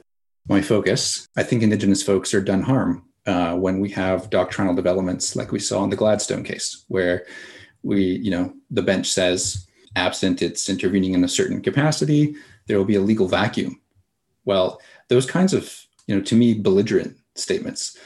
my 0.47 0.61
focus. 0.61 1.27
I 1.35 1.43
think 1.43 1.61
Indigenous 1.61 2.01
folks 2.01 2.33
are 2.33 2.49
done 2.51 2.61
harm 2.61 3.03
uh, 3.27 3.55
when 3.55 3.81
we 3.81 3.89
have 3.89 4.29
doctrinal 4.29 4.73
developments 4.73 5.35
like 5.35 5.51
we 5.51 5.59
saw 5.59 5.83
in 5.83 5.89
the 5.89 6.01
Gladstone 6.01 6.45
case, 6.45 6.85
where 6.87 7.25
we 7.83 8.01
you 8.25 8.31
know 8.31 8.53
the 8.71 8.87
bench 8.91 9.07
says 9.11 9.67
absent 9.97 10.41
it's 10.41 10.69
intervening 10.69 11.13
in 11.13 11.25
a 11.25 11.35
certain 11.39 11.61
capacity, 11.61 12.35
there 12.67 12.77
will 12.77 12.93
be 12.93 12.99
a 12.99 13.07
legal 13.11 13.27
vacuum. 13.27 13.81
Well, 14.45 14.79
those 15.09 15.25
kinds 15.25 15.53
of 15.53 15.63
you 16.07 16.15
know 16.15 16.21
to 16.29 16.35
me 16.35 16.53
belligerent 16.53 17.17
statements 17.35 17.97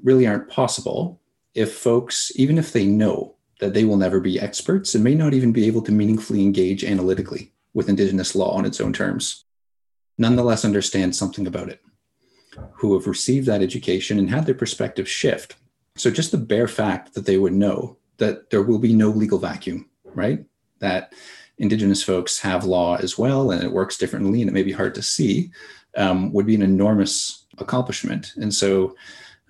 really 0.00 0.28
aren't 0.28 0.48
possible 0.48 1.20
if 1.54 1.74
folks 1.74 2.30
even 2.36 2.56
if 2.56 2.72
they 2.72 2.86
know 2.86 3.34
that 3.60 3.74
they 3.74 3.84
will 3.84 3.96
never 3.96 4.20
be 4.20 4.40
experts 4.40 4.94
and 4.94 5.04
may 5.04 5.14
not 5.14 5.34
even 5.34 5.52
be 5.52 5.66
able 5.66 5.82
to 5.82 5.92
meaningfully 5.92 6.42
engage 6.42 6.82
analytically 6.84 7.52
with 7.74 7.88
Indigenous 7.88 8.34
law 8.34 8.52
on 8.52 8.64
its 8.64 8.80
own 8.80 8.92
terms, 8.92 9.44
nonetheless 10.18 10.64
understand 10.64 11.14
something 11.14 11.46
about 11.46 11.68
it, 11.68 11.80
who 12.72 12.94
have 12.94 13.06
received 13.06 13.46
that 13.46 13.62
education 13.62 14.18
and 14.18 14.30
had 14.30 14.46
their 14.46 14.54
perspective 14.54 15.08
shift. 15.08 15.56
So, 15.96 16.10
just 16.10 16.32
the 16.32 16.38
bare 16.38 16.68
fact 16.68 17.14
that 17.14 17.26
they 17.26 17.38
would 17.38 17.52
know 17.52 17.98
that 18.16 18.50
there 18.50 18.62
will 18.62 18.78
be 18.78 18.94
no 18.94 19.10
legal 19.10 19.38
vacuum, 19.38 19.88
right? 20.04 20.44
That 20.80 21.12
Indigenous 21.58 22.02
folks 22.02 22.40
have 22.40 22.64
law 22.64 22.96
as 22.96 23.18
well 23.18 23.50
and 23.50 23.62
it 23.62 23.70
works 23.70 23.98
differently 23.98 24.40
and 24.40 24.48
it 24.48 24.54
may 24.54 24.62
be 24.62 24.72
hard 24.72 24.94
to 24.94 25.02
see, 25.02 25.50
um, 25.96 26.32
would 26.32 26.46
be 26.46 26.54
an 26.54 26.62
enormous 26.62 27.46
accomplishment. 27.58 28.32
And 28.36 28.52
so, 28.52 28.96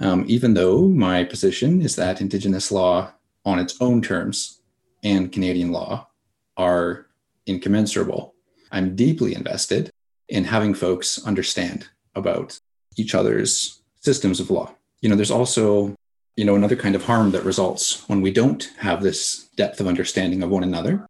um, 0.01 0.25
even 0.27 0.55
though 0.55 0.88
my 0.88 1.25
position 1.25 1.83
is 1.83 1.94
that 1.96 2.20
Indigenous 2.20 2.73
law 2.73 3.12
on 3.44 3.59
its 3.59 3.81
own 3.81 4.03
terms 4.03 4.61
and 5.03 5.33
Canadian 5.33 5.72
law 5.72 6.09
are 6.57 7.07
incommensurable. 7.46 8.35
I'm 8.70 8.94
deeply 8.94 9.35
invested 9.35 9.90
in 10.29 10.44
having 10.44 10.74
folks 10.74 11.24
understand 11.24 11.88
about 12.14 12.59
each 12.96 13.14
other's 13.14 13.83
systems 14.00 14.40
of 14.40 14.50
law. 14.50 14.74
You 15.00 15.09
know, 15.09 15.16
there's 15.16 15.31
also, 15.31 15.94
you 16.37 16.44
know, 16.44 16.55
another 16.55 16.76
kind 16.76 16.94
of 16.94 17.05
harm 17.05 17.31
that 17.33 17.44
results 17.44 18.09
when 18.09 18.20
we 18.20 18.31
don't 18.31 18.70
have 18.79 19.03
this 19.03 19.48
depth 19.57 19.81
of 19.81 19.87
understanding 19.87 20.42
of 20.42 20.50
one 20.50 20.62
another 20.62 21.07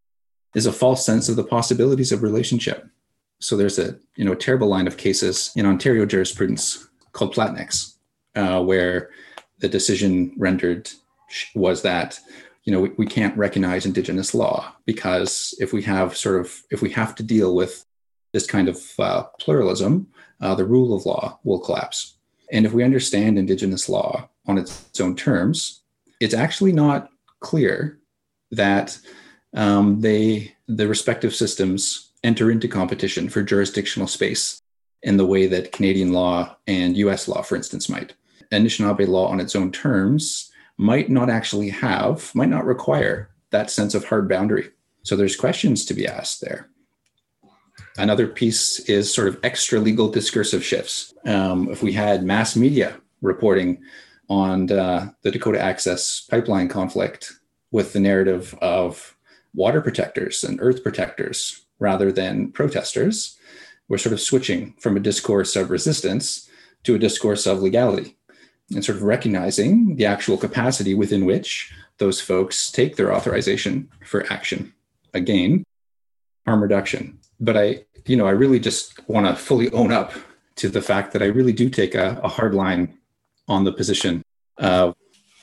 is 0.54 0.66
a 0.66 0.72
false 0.72 1.04
sense 1.04 1.28
of 1.28 1.36
the 1.36 1.44
possibilities 1.44 2.12
of 2.12 2.22
relationship. 2.22 2.86
So 3.40 3.56
there's 3.56 3.78
a, 3.78 3.96
you 4.16 4.24
know, 4.24 4.32
a 4.32 4.36
terrible 4.36 4.68
line 4.68 4.86
of 4.86 4.96
cases 4.96 5.52
in 5.56 5.66
Ontario 5.66 6.04
jurisprudence 6.06 6.88
called 7.12 7.34
Platinex, 7.34 7.96
uh, 8.34 8.62
where 8.62 9.10
the 9.58 9.68
decision 9.68 10.32
rendered 10.36 10.90
was 11.54 11.82
that 11.82 12.18
you 12.64 12.72
know 12.72 12.80
we, 12.80 12.90
we 12.98 13.06
can't 13.06 13.36
recognize 13.36 13.86
indigenous 13.86 14.34
law 14.34 14.72
because 14.84 15.54
if 15.58 15.72
we 15.72 15.82
have 15.82 16.16
sort 16.16 16.40
of 16.40 16.62
if 16.70 16.82
we 16.82 16.90
have 16.90 17.14
to 17.16 17.22
deal 17.22 17.54
with 17.54 17.84
this 18.32 18.46
kind 18.46 18.68
of 18.68 18.78
uh, 18.98 19.22
pluralism 19.40 20.06
uh, 20.40 20.54
the 20.54 20.64
rule 20.64 20.96
of 20.96 21.04
law 21.04 21.38
will 21.44 21.58
collapse. 21.58 22.16
And 22.52 22.66
if 22.66 22.72
we 22.72 22.82
understand 22.82 23.38
indigenous 23.38 23.88
law 23.88 24.28
on 24.46 24.58
its 24.58 25.00
own 25.00 25.16
terms 25.16 25.80
it's 26.20 26.34
actually 26.34 26.72
not 26.72 27.10
clear 27.40 27.98
that 28.52 28.98
um, 29.54 30.00
they 30.00 30.54
the 30.68 30.86
respective 30.86 31.34
systems 31.34 32.12
enter 32.22 32.50
into 32.50 32.68
competition 32.68 33.28
for 33.28 33.42
jurisdictional 33.42 34.06
space 34.06 34.60
in 35.02 35.16
the 35.16 35.26
way 35.26 35.46
that 35.46 35.72
canadian 35.72 36.12
law 36.12 36.54
and 36.66 36.96
us 36.96 37.26
law 37.26 37.42
for 37.42 37.56
instance 37.56 37.88
might. 37.88 38.14
Anishinaabe 38.52 39.08
law 39.08 39.28
on 39.28 39.40
its 39.40 39.56
own 39.56 39.72
terms 39.72 40.49
might 40.80 41.10
not 41.10 41.28
actually 41.28 41.68
have, 41.68 42.34
might 42.34 42.48
not 42.48 42.64
require 42.64 43.28
that 43.50 43.70
sense 43.70 43.94
of 43.94 44.02
hard 44.02 44.26
boundary. 44.26 44.70
So 45.02 45.14
there's 45.14 45.36
questions 45.36 45.84
to 45.84 45.92
be 45.92 46.06
asked 46.06 46.40
there. 46.40 46.70
Another 47.98 48.26
piece 48.26 48.78
is 48.80 49.12
sort 49.12 49.28
of 49.28 49.38
extra 49.42 49.78
legal 49.78 50.08
discursive 50.08 50.64
shifts. 50.64 51.12
Um, 51.26 51.68
if 51.70 51.82
we 51.82 51.92
had 51.92 52.24
mass 52.24 52.56
media 52.56 52.96
reporting 53.20 53.82
on 54.30 54.72
uh, 54.72 55.10
the 55.20 55.30
Dakota 55.30 55.60
Access 55.60 56.22
pipeline 56.30 56.68
conflict 56.68 57.30
with 57.70 57.92
the 57.92 58.00
narrative 58.00 58.54
of 58.62 59.18
water 59.54 59.82
protectors 59.82 60.44
and 60.44 60.58
earth 60.62 60.82
protectors 60.82 61.66
rather 61.78 62.10
than 62.10 62.52
protesters, 62.52 63.38
we're 63.88 63.98
sort 63.98 64.14
of 64.14 64.20
switching 64.20 64.72
from 64.80 64.96
a 64.96 65.00
discourse 65.00 65.56
of 65.56 65.68
resistance 65.70 66.48
to 66.84 66.94
a 66.94 66.98
discourse 66.98 67.46
of 67.46 67.60
legality 67.60 68.16
and 68.74 68.84
sort 68.84 68.96
of 68.96 69.02
recognizing 69.02 69.96
the 69.96 70.06
actual 70.06 70.36
capacity 70.36 70.94
within 70.94 71.24
which 71.24 71.72
those 71.98 72.20
folks 72.20 72.70
take 72.70 72.96
their 72.96 73.12
authorization 73.12 73.88
for 74.04 74.30
action. 74.32 74.72
Again, 75.12 75.64
harm 76.46 76.62
reduction. 76.62 77.18
But 77.40 77.56
I, 77.56 77.84
you 78.06 78.16
know, 78.16 78.26
I 78.26 78.30
really 78.30 78.60
just 78.60 79.06
want 79.08 79.26
to 79.26 79.34
fully 79.34 79.70
own 79.72 79.92
up 79.92 80.12
to 80.56 80.68
the 80.68 80.82
fact 80.82 81.12
that 81.12 81.22
I 81.22 81.26
really 81.26 81.52
do 81.52 81.68
take 81.68 81.94
a, 81.94 82.20
a 82.22 82.28
hard 82.28 82.54
line 82.54 82.98
on 83.48 83.64
the 83.64 83.72
position 83.72 84.22
of 84.58 84.94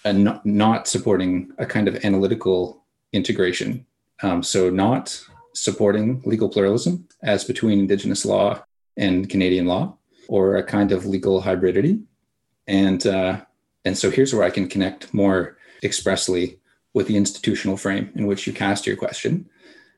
not, 0.06 0.46
not 0.46 0.88
supporting 0.88 1.52
a 1.58 1.66
kind 1.66 1.88
of 1.88 2.06
analytical 2.06 2.86
integration. 3.12 3.86
Um, 4.24 4.42
so, 4.42 4.70
not 4.70 5.24
supporting 5.54 6.22
legal 6.26 6.50
pluralism 6.50 7.08
as 7.22 7.44
between 7.44 7.80
Indigenous 7.80 8.26
law 8.26 8.63
and 8.96 9.30
Canadian 9.30 9.68
law, 9.68 9.98
or 10.28 10.56
a 10.56 10.63
kind 10.63 10.92
of 10.92 11.06
legal 11.06 11.42
hybridity 11.42 12.04
and 12.68 13.06
uh, 13.06 13.42
and 13.86 13.98
so 13.98 14.10
here's 14.10 14.34
where 14.34 14.44
I 14.44 14.50
can 14.50 14.68
connect 14.68 15.14
more 15.14 15.58
expressly 15.84 16.60
with 16.94 17.08
the 17.08 17.16
institutional 17.16 17.78
frame 17.78 18.12
in 18.16 18.28
which 18.28 18.48
you 18.48 18.54
cast 18.54 18.86
your 18.86 18.98
question. 18.98 19.50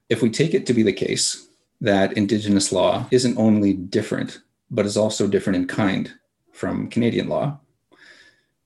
If 0.09 0.21
we 0.21 0.29
take 0.29 0.53
it 0.53 0.65
to 0.67 0.73
be 0.73 0.83
the 0.83 0.93
case 0.93 1.47
that 1.81 2.13
Indigenous 2.13 2.71
law 2.71 3.07
isn't 3.09 3.37
only 3.37 3.73
different, 3.73 4.41
but 4.69 4.85
is 4.85 4.97
also 4.97 5.27
different 5.27 5.57
in 5.57 5.67
kind 5.67 6.11
from 6.51 6.89
Canadian 6.89 7.29
law, 7.29 7.59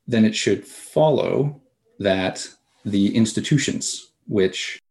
then 0.08 0.26
it 0.26 0.36
should 0.36 0.66
follow 0.66 1.62
that 2.00 2.48
the 2.84 3.16
institutions 3.16 4.12
which 4.28 4.82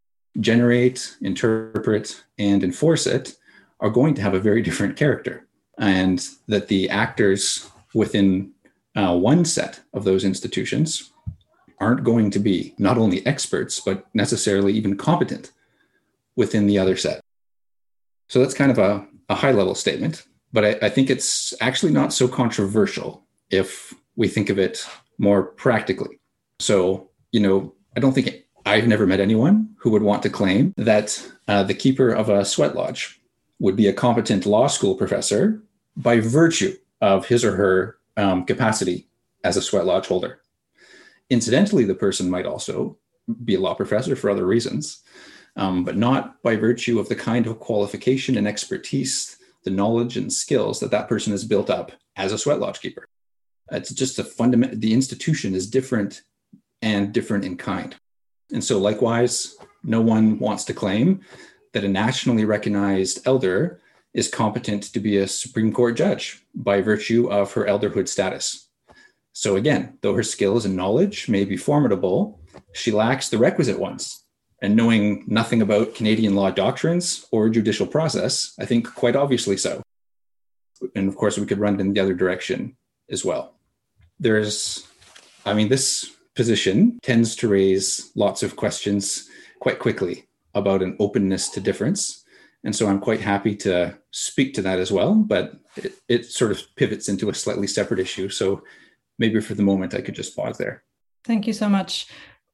generate, 0.41 1.17
interpret, 1.21 2.23
and 2.39 2.65
enforce 2.65 3.07
it 3.07 3.37
are 3.81 3.91
going 3.91 4.15
to 4.15 4.23
have 4.23 4.35
a 4.35 4.41
very 4.41 4.63
different 4.63 4.97
character, 4.97 5.47
and 5.79 6.29
that 6.47 6.69
the 6.69 6.89
actors 6.89 7.69
within 7.93 8.52
uh, 8.95 9.17
one 9.17 9.45
set 9.45 9.81
of 9.95 10.05
those 10.05 10.25
institutions 10.25 11.13
aren't 11.81 12.05
going 12.05 12.31
to 12.31 12.39
be 12.39 12.75
not 12.79 12.99
only 12.99 13.25
experts, 13.27 13.81
but 13.81 14.07
necessarily 14.15 14.73
even 14.73 14.97
competent 14.97 15.51
within 16.37 16.67
the 16.67 16.79
other 16.79 16.97
set. 16.97 17.21
So 18.29 18.39
that's 18.39 18.55
kind 18.55 18.71
of 18.71 18.79
a, 18.79 19.07
a 19.29 19.35
high 19.35 19.53
level 19.53 19.75
statement, 19.75 20.25
but 20.53 20.65
I, 20.65 20.87
I 20.87 20.89
think 20.89 21.11
it's 21.11 21.53
actually 21.61 21.93
not 21.93 22.13
so 22.13 22.29
controversial 22.29 23.25
if 23.51 23.95
we 24.17 24.29
think 24.29 24.49
of 24.49 24.59
it 24.59 24.87
more 25.19 25.43
practically. 25.43 26.21
So, 26.61 27.11
you 27.33 27.41
know, 27.41 27.75
I 27.97 28.01
don't 28.01 28.13
think 28.13 28.45
I've 28.65 28.87
never 28.87 29.07
met 29.07 29.21
anyone 29.21 29.75
who 29.79 29.91
would 29.91 30.03
want 30.03 30.23
to 30.23 30.31
claim 30.31 30.73
that 30.77 31.31
uh, 31.49 31.63
the 31.65 31.75
keeper 31.75 32.11
of 32.11 32.29
a 32.29 32.45
sweat 32.45 32.75
lodge 32.75 33.21
would 33.59 33.77
be 33.77 33.89
a 33.89 33.93
competent 33.93 34.47
law 34.47 34.67
school 34.67 34.95
professor 34.95 35.63
by 35.97 36.21
virtue 36.21 36.77
of 37.01 37.27
his 37.27 37.45
or 37.45 37.57
her 37.57 37.99
um, 38.17 38.45
capacity 38.45 39.09
as 39.45 39.57
a 39.57 39.63
sweat 39.63 39.87
lodge 39.87 40.07
holder. 40.07 40.41
Incidentally, 41.31 41.85
the 41.85 41.95
person 41.95 42.31
might 42.31 42.47
also 42.47 42.99
be 43.45 43.55
a 43.55 43.61
law 43.61 43.75
professor 43.75 44.17
for 44.17 44.31
other 44.31 44.47
reasons, 44.47 45.03
um, 45.57 45.85
but 45.85 45.97
not 45.97 46.43
by 46.43 46.57
virtue 46.57 46.99
of 46.99 47.09
the 47.09 47.15
kind 47.15 47.47
of 47.47 47.59
qualification 47.59 48.37
and 48.37 48.47
expertise, 48.47 49.37
the 49.65 49.71
knowledge 49.71 50.17
and 50.17 50.33
skills 50.33 50.81
that 50.81 50.91
that 50.91 51.09
person 51.09 51.33
has 51.33 51.45
built 51.45 51.71
up 51.71 51.93
as 52.17 52.33
a 52.33 52.39
sweat 52.39 52.61
lodge 52.61 52.81
keeper. 52.81 53.07
It's 53.71 53.95
just 53.95 54.19
a 54.19 54.25
fundamental, 54.25 54.79
the 54.79 54.93
institution 54.93 55.55
is 55.55 55.71
different 55.71 56.23
and 56.83 57.13
different 57.13 57.45
in 57.45 57.57
kind. 57.57 57.95
And 58.53 58.63
so, 58.63 58.79
likewise, 58.79 59.57
no 59.83 60.01
one 60.01 60.39
wants 60.39 60.65
to 60.65 60.75
claim 60.75 61.21
that 61.73 61.85
a 61.85 61.89
nationally 61.89 62.45
recognized 62.45 63.27
elder 63.27 63.81
is 64.15 64.29
competent 64.29 64.85
to 64.93 65.01
be 65.01 65.17
a 65.17 65.27
Supreme 65.27 65.73
Court 65.73 65.97
judge 65.97 66.45
by 66.55 66.81
virtue 66.81 67.31
of 67.31 67.53
her 67.53 67.65
elderhood 67.65 68.09
status. 68.09 68.69
So, 69.33 69.57
again, 69.57 69.99
though 70.03 70.15
her 70.15 70.23
skills 70.23 70.67
and 70.67 70.77
knowledge 70.77 71.29
may 71.29 71.45
be 71.45 71.57
formidable, 71.57 72.41
she 72.73 72.93
lacks 72.93 73.29
the 73.29 73.39
requisite 73.39 73.79
ones. 73.79 74.25
And 74.61 74.77
knowing 74.77 75.25
nothing 75.27 75.63
about 75.63 75.95
Canadian 75.95 76.37
law 76.37 76.51
doctrines 76.51 77.27
or 77.33 77.49
judicial 77.49 77.87
process, 77.87 78.55
I 78.61 78.67
think 78.67 78.95
quite 78.95 79.17
obviously 79.17 79.57
so. 79.57 79.83
And 80.95 81.09
of 81.09 81.17
course, 81.17 81.39
we 81.39 81.47
could 81.47 81.59
run 81.59 81.81
in 81.81 81.93
the 81.93 82.01
other 82.01 82.15
direction 82.15 82.77
as 83.11 83.25
well. 83.25 83.57
there's, 84.23 84.87
I 85.45 85.53
mean, 85.53 85.69
this 85.69 86.15
position 86.37 86.99
tends 87.03 87.35
to 87.37 87.49
raise 87.49 88.13
lots 88.15 88.43
of 88.43 88.57
questions 88.57 89.29
quite 89.59 89.81
quickly 89.81 90.29
about 90.55 90.83
an 90.83 90.97
openness 91.01 91.49
to 91.51 91.61
difference. 91.61 92.22
And 92.65 92.75
so 92.75 92.87
I'm 92.89 93.01
quite 93.01 93.21
happy 93.21 93.57
to 93.57 93.99
speak 94.13 94.55
to 94.55 94.63
that 94.63 94.79
as 94.79 94.93
well, 94.93 95.15
but 95.15 95.55
it, 95.77 95.95
it 96.09 96.27
sort 96.27 96.53
of 96.53 96.63
pivots 96.77 97.09
into 97.09 97.29
a 97.29 97.35
slightly 97.35 97.67
separate 97.67 97.99
issue. 97.99 98.29
So 98.29 98.63
maybe 99.19 99.41
for 99.41 99.55
the 99.55 99.63
moment, 99.63 99.95
I 99.95 100.01
could 100.01 100.15
just 100.15 100.37
pause 100.37 100.59
there. 100.59 100.85
Thank 101.25 101.47
you 101.47 101.53
so 101.53 101.69
much. 101.69 102.07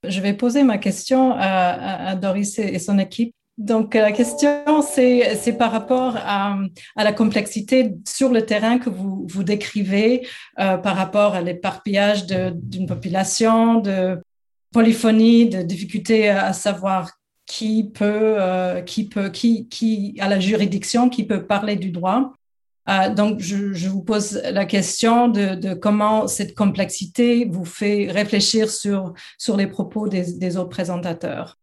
Je 0.04 0.20
vais 0.20 0.32
poser 0.32 0.62
ma 0.62 0.78
question 0.78 1.34
à, 1.36 2.14
Doris 2.14 2.58
et 2.58 2.78
son 2.78 2.98
équipe. 2.98 3.32
Donc, 3.56 3.94
la 3.94 4.12
question, 4.12 4.82
c'est 4.82 5.56
par 5.58 5.72
rapport 5.72 6.16
à, 6.16 6.56
la 6.96 7.12
complexité 7.12 7.94
sur 8.06 8.30
le 8.30 8.46
terrain 8.46 8.78
que 8.78 8.88
vous, 8.88 9.26
vous 9.28 9.42
décrivez 9.42 10.28
euh, 10.60 10.76
par 10.76 10.94
rapport 10.94 11.34
à 11.34 11.40
l'éparpillage 11.40 12.26
d'une 12.26 12.86
population, 12.86 13.80
de 13.80 14.22
polyphonie, 14.72 15.48
de 15.48 15.62
difficulté 15.62 16.28
à 16.28 16.52
savoir 16.52 17.17
qui 17.48 17.90
peut, 17.92 18.36
euh, 18.38 18.82
qui 18.82 19.08
peut, 19.08 19.30
qui, 19.30 19.66
qui 19.68 20.14
a 20.20 20.28
la 20.28 20.38
juridiction, 20.38 21.08
qui 21.08 21.24
peut 21.24 21.44
parler 21.44 21.74
du 21.76 21.90
droit. 21.90 22.34
Euh, 22.88 23.12
donc, 23.12 23.40
je, 23.40 23.88
vous 23.88 24.02
pose 24.02 24.40
la 24.44 24.64
question 24.64 25.28
de, 25.28 25.74
comment 25.74 26.28
cette 26.28 26.54
complexité 26.54 27.46
vous 27.50 27.64
fait 27.64 28.10
réfléchir 28.10 28.70
sur, 28.70 29.14
sur 29.38 29.56
les 29.56 29.66
propos 29.66 30.08
des, 30.08 30.34
des 30.34 30.56
autres 30.56 30.68
présentateurs. 30.68 31.58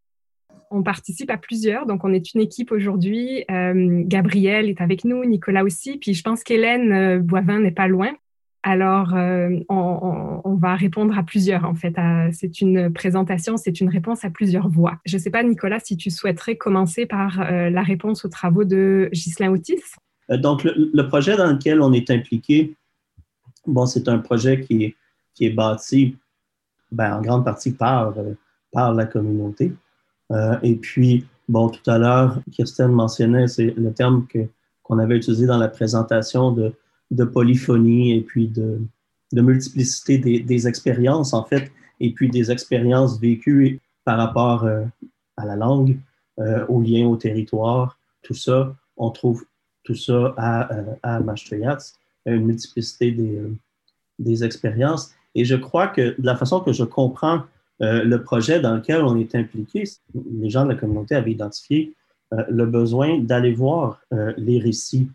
On 0.72 0.84
participe 0.84 1.30
à 1.30 1.38
plusieurs, 1.38 1.86
donc 1.86 2.04
on 2.04 2.14
est 2.14 2.34
une 2.34 2.42
équipe 2.42 2.72
aujourd'hui. 2.72 3.46
Euh, 3.50 4.02
Gabriel 4.06 4.70
est 4.70 4.82
avec 4.82 5.06
nous, 5.06 5.24
Nicolas 5.24 5.64
aussi, 5.64 5.98
puis 5.98 6.14
je 6.14 6.24
pense 6.24 6.44
qu'Hélène 6.44 6.92
euh, 6.92 7.20
Boivin 7.20 7.60
n'est 7.60 7.72
pas 7.72 7.88
loin. 7.88 8.12
Alors, 8.68 9.14
euh, 9.14 9.60
on, 9.70 10.56
va 10.56 10.76
répondre 10.76 11.16
à 11.16 11.22
plusieurs, 11.22 11.66
en 11.66 11.76
fait. 11.76 11.94
C'est 12.32 12.62
une 12.62 12.92
présentation, 12.92 13.58
c'est 13.58 13.80
une 13.80 13.90
réponse 13.90 14.26
à 14.26 14.32
plusieurs 14.32 14.70
voix. 14.70 14.98
Je 15.06 15.18
ne 15.18 15.22
sais 15.22 15.30
pas, 15.30 15.44
Nicolas, 15.44 15.80
si 15.80 15.98
tu 15.98 16.10
souhaiterais 16.10 16.56
commencer 16.56 17.06
par 17.06 17.42
euh, 17.42 17.70
la 17.70 17.84
réponse 17.84 18.26
aux 18.26 18.30
travaux 18.30 18.64
de 18.64 19.08
Ghislain 19.14 19.52
Otis. 19.52 19.84
Euh, 20.32 20.38
donc, 20.38 20.64
le, 20.64 21.02
projet 21.04 21.38
dans 21.38 21.52
lequel 21.52 21.80
on 21.80 21.94
est 21.94 22.10
impliqué, 22.10 22.76
bon, 23.68 23.86
c'est 23.86 24.10
un 24.10 24.18
projet 24.18 24.62
qui 24.62 24.86
est, 24.86 24.96
qui 25.36 25.46
est 25.46 25.52
bâti 25.52 26.18
ben, 26.92 27.18
en 27.18 27.22
grande 27.22 27.46
partie 27.46 27.72
par, 27.72 28.16
par 28.72 28.96
la 28.96 29.06
communauté. 29.06 29.74
et 30.64 30.76
puis, 30.78 31.24
bon, 31.48 31.70
tout 31.70 31.88
à 31.88 32.00
l'heure, 32.00 32.42
Kirsten 32.52 32.92
mentionnait, 32.92 33.48
c'est 33.48 33.76
le 33.78 33.94
terme 33.94 34.26
qu'on 34.82 34.98
avait 34.98 35.18
utilisé 35.18 35.46
dans 35.46 35.60
la 35.60 35.68
présentation 35.68 36.52
de 36.52 36.74
de 37.12 37.24
polyphonie 37.24 38.14
et 38.14 38.22
puis 38.22 38.48
de, 38.48 38.80
de 39.32 39.42
multiplicité 39.42 40.18
des, 40.18 40.40
des, 40.40 40.68
expériences, 40.68 41.34
en 41.34 41.44
fait, 41.44 41.72
et 42.00 42.12
puis 42.12 42.30
des 42.30 42.52
expériences 42.52 43.20
vécues 43.20 43.80
par 44.04 44.18
rapport 44.18 44.66
euh, 44.66 44.84
à 45.38 45.46
la 45.46 45.56
langue, 45.56 45.98
euh, 46.40 46.66
au 46.68 46.82
lien 46.82 47.08
au 47.08 47.16
territoire, 47.16 47.98
tout 48.22 48.34
ça, 48.34 48.76
on 48.98 49.10
trouve 49.10 49.46
tout 49.84 49.96
ça 49.96 50.34
à, 50.36 50.74
euh, 50.74 50.96
à 51.02 51.20
une 52.26 52.46
multiplicité 52.46 53.12
des, 53.12 53.38
euh, 53.38 53.56
des 54.20 54.44
expériences. 54.44 55.14
Et 55.34 55.46
je 55.46 55.56
crois 55.56 55.88
que 55.88 56.20
de 56.20 56.26
la 56.26 56.36
façon 56.36 56.60
que 56.60 56.74
je 56.74 56.84
comprends 56.84 57.44
le 57.82 58.16
projet 58.18 58.62
dans 58.62 58.76
lequel 58.76 59.02
on 59.02 59.18
est 59.18 59.36
impliqué, 59.36 59.84
les 60.14 60.50
gens 60.50 60.64
de 60.64 60.70
la 60.70 60.76
communauté 60.76 61.14
avaient 61.14 61.34
identifié 61.34 61.94
le 62.32 62.66
besoin 62.66 63.20
d'aller 63.20 63.54
voir 63.54 64.02
les 64.38 64.60
récits 64.60 65.10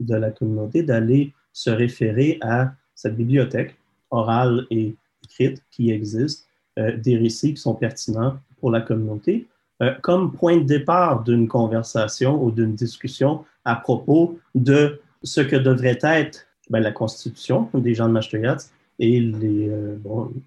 de 0.00 0.14
la 0.14 0.30
communauté 0.30 0.82
d'aller 0.82 1.32
se 1.52 1.70
référer 1.70 2.38
à 2.42 2.72
cette 2.94 3.16
bibliothèque 3.16 3.76
orale 4.10 4.66
et 4.70 4.94
écrite 5.24 5.62
qui 5.70 5.90
existe, 5.90 6.46
euh, 6.78 6.96
des 6.96 7.16
récits 7.16 7.54
qui 7.54 7.60
sont 7.60 7.74
pertinents 7.74 8.36
pour 8.60 8.70
la 8.70 8.80
communauté, 8.80 9.46
euh, 9.82 9.94
comme 10.02 10.32
point 10.32 10.58
de 10.58 10.64
départ 10.64 11.22
d'une 11.22 11.48
conversation 11.48 12.42
ou 12.42 12.50
d'une 12.50 12.74
discussion 12.74 13.44
à 13.64 13.76
propos 13.76 14.38
de 14.54 15.00
ce 15.22 15.40
que 15.40 15.56
devrait 15.56 15.98
être 16.02 16.46
ben, 16.70 16.80
la 16.80 16.92
constitution 16.92 17.68
des 17.74 17.94
gens 17.94 18.08
de 18.08 18.12
Maastricht 18.12 18.70
et 18.98 19.20
les, 19.20 19.68
euh, 19.68 19.96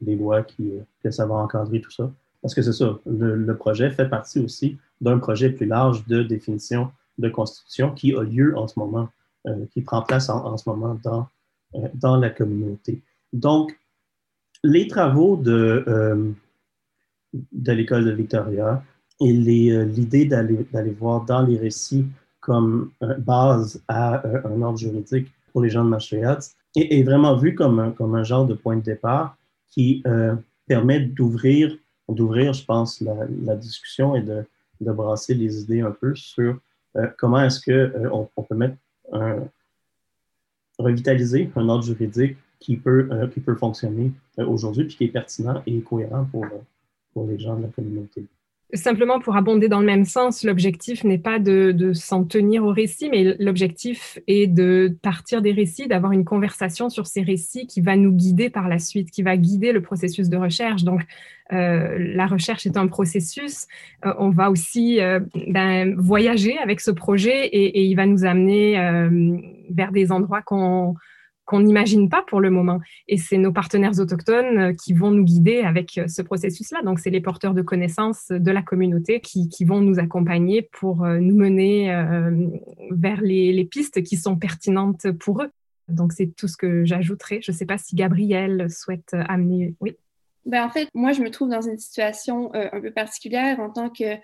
les 0.02 0.16
lois 0.16 0.44
qui, 0.44 0.72
que 1.04 1.12
ça 1.12 1.26
va 1.26 1.36
encadrer 1.36 1.82
tout 1.82 1.92
ça. 1.92 2.12
Parce 2.42 2.54
que 2.56 2.62
c'est 2.62 2.74
ça, 2.74 2.98
le, 3.06 3.54
projet 3.56 3.90
fait 3.92 4.08
partie 4.08 4.40
aussi 4.40 4.78
d'un 5.02 5.20
projet 5.20 5.50
plus 5.50 5.66
large 5.66 6.06
de 6.08 6.24
définition 6.24 6.92
de 7.18 7.30
constitution 7.30 7.92
qui 7.92 8.16
a 8.16 8.24
lieu 8.24 8.58
en 8.58 8.68
ce 8.68 8.80
moment 8.80 9.10
qui 9.72 9.82
prend 9.82 10.02
place 10.02 10.30
en, 10.30 10.58
ce 10.58 10.70
moment 10.70 10.98
dans, 11.04 11.28
euh, 11.76 11.88
dans 11.94 12.18
la 12.18 12.30
communauté. 12.30 13.02
Donc, 13.34 13.78
les 14.64 14.88
travaux 14.88 15.38
de, 15.38 15.84
euh, 15.88 16.32
de 17.34 17.72
l'école 17.72 18.06
de 18.06 18.12
Victoria 18.12 18.84
et 19.22 19.32
l'idée 19.32 20.26
d'aller 20.26 20.92
voir 20.98 21.26
dans 21.26 21.42
les 21.42 21.58
récits 21.58 22.06
comme 22.40 22.92
base 23.20 23.82
à 23.88 24.24
un 24.48 24.62
ordre 24.62 24.78
juridique 24.78 25.28
pour 25.52 25.62
les 25.62 25.70
gens 25.70 25.84
de 25.84 25.96
est, 26.76 27.00
est, 27.00 27.04
vraiment 27.04 27.36
vu 27.36 27.54
comme 27.54 27.80
un, 27.80 27.92
comme 27.92 28.16
un 28.16 28.24
genre 28.24 28.46
de 28.46 28.54
point 28.54 28.78
de 28.78 28.82
départ 28.82 29.38
qui 29.68 30.04
permet 30.68 31.02
d'ouvrir, 31.02 31.78
d'ouvrir, 32.08 32.54
je 32.54 32.64
pense, 32.64 33.02
la, 33.02 33.14
la, 33.44 33.56
discussion 33.58 34.16
et 34.16 34.22
de, 34.22 34.46
de 34.80 34.92
brasser 34.92 35.34
les 35.34 35.62
idées 35.62 35.82
un 35.82 35.92
peu 35.92 36.16
sur 36.16 36.58
comment 37.18 37.42
est-ce 37.42 37.60
qu'on 37.60 38.30
on 38.38 38.44
peut 38.44 38.56
mettre 38.56 38.78
revitaliser 40.80 41.52
un 41.56 41.70
ordre 41.70 41.84
juridique 41.84 42.38
qui 42.60 42.78
peut, 42.78 43.08
euh, 43.12 43.28
qui 43.28 43.40
peut 43.40 43.56
fonctionner 43.56 44.12
euh, 44.38 44.46
aujourd'hui, 44.46 44.86
puis 44.86 44.96
qui 44.96 45.04
est 45.06 45.10
pertinent 45.10 45.62
et 45.66 45.80
cohérent 45.82 46.26
pour, 46.26 46.46
euh, 46.46 46.62
pour 47.14 47.26
les 47.26 47.40
gens 47.40 47.56
de 47.56 47.64
la 47.64 47.70
communauté. 47.70 48.26
Simplement 48.76 49.20
pour 49.20 49.36
abonder 49.36 49.68
dans 49.68 49.80
le 49.80 49.86
même 49.88 50.06
sens, 50.06 50.44
l'objectif 50.44 51.04
n'est 51.04 51.18
pas 51.18 51.40
de, 51.40 51.72
de 51.72 51.94
s'en 51.94 52.24
tenir 52.24 52.64
au 52.64 52.72
récit, 52.72 53.10
mais 53.10 53.36
l'objectif 53.40 54.20
est 54.28 54.46
de 54.46 54.96
partir 55.02 55.42
des 55.42 55.52
récits, 55.52 55.88
d'avoir 55.88 56.12
une 56.12 56.24
conversation 56.24 56.88
sur 56.90 57.08
ces 57.08 57.24
récits 57.24 57.66
qui 57.66 57.82
va 57.82 57.96
nous 57.96 58.12
guider 58.12 58.52
par 58.52 58.68
la 58.68 58.78
suite, 58.78 59.10
qui 59.10 59.24
va 59.24 59.38
guider 59.38 59.72
le 59.72 59.82
processus 59.82 60.30
de 60.30 60.38
recherche. 60.38 60.84
Donc, 60.84 61.02
euh, 61.52 61.98
la 61.98 62.28
recherche 62.28 62.68
est 62.68 62.78
un 62.78 62.86
processus. 62.86 63.66
Euh, 64.06 64.14
on 64.20 64.30
va 64.30 64.52
aussi 64.52 65.02
euh, 65.02 65.20
ben, 65.48 65.96
voyager 65.98 66.60
avec 66.60 66.80
ce 66.80 66.92
projet 66.92 67.48
et, 67.48 67.80
et 67.80 67.84
il 67.86 67.96
va 67.96 68.06
nous 68.06 68.24
amener 68.24 68.76
vers 69.72 69.92
des 69.92 70.12
endroits 70.12 70.44
qu'on 70.44 70.94
qu'on 71.50 71.62
n'imagine 71.62 72.10
pas 72.10 72.24
pour 72.28 72.42
le 72.42 72.52
moment. 72.52 72.80
Et 73.08 73.18
c'est 73.18 73.40
nos 73.40 73.52
partenaires 73.52 74.00
autochtones 74.00 74.58
euh, 74.60 74.74
qui 74.74 74.94
vont 74.94 75.10
nous 75.10 75.24
guider 75.24 75.62
avec 75.62 75.98
euh, 75.98 76.08
ce 76.08 76.22
processus-là. 76.22 76.84
Donc, 76.84 77.00
c'est 77.00 77.10
les 77.10 77.22
porteurs 77.22 77.56
de 77.56 77.64
connaissances 77.64 78.28
de 78.30 78.52
la 78.52 78.62
communauté 78.62 79.20
qui, 79.20 79.50
vont 79.66 79.82
nous 79.82 79.98
accompagner 80.00 80.62
pour 80.62 81.04
euh, 81.04 81.18
nous 81.18 81.36
mener 81.36 81.90
vers 82.92 83.22
les, 83.22 83.66
pistes 83.66 84.04
qui 84.04 84.16
sont 84.16 84.36
pertinentes 84.36 85.12
pour 85.12 85.42
eux. 85.42 85.50
Donc, 85.88 86.14
c'est 86.14 86.28
tout 86.36 86.48
ce 86.48 86.56
que 86.56 86.86
j'ajouterai. 86.86 87.40
Je 87.42 87.52
ne 87.52 87.58
sais 87.58 87.66
pas 87.66 87.80
si 87.80 87.96
Gabriel 87.96 88.70
souhaite 88.70 89.14
amener. 89.14 89.74
Oui. 89.80 89.96
Ben, 90.46 90.64
en 90.64 90.70
fait, 90.70 90.88
moi, 90.94 91.14
je 91.14 91.22
me 91.22 91.32
trouve 91.32 91.50
dans 91.50 91.62
une 91.62 91.78
situation 91.78 92.52
un 92.54 92.80
peu 92.80 92.92
particulière 92.92 93.60
en 93.60 93.70
tant 93.72 93.90
que 93.90 94.16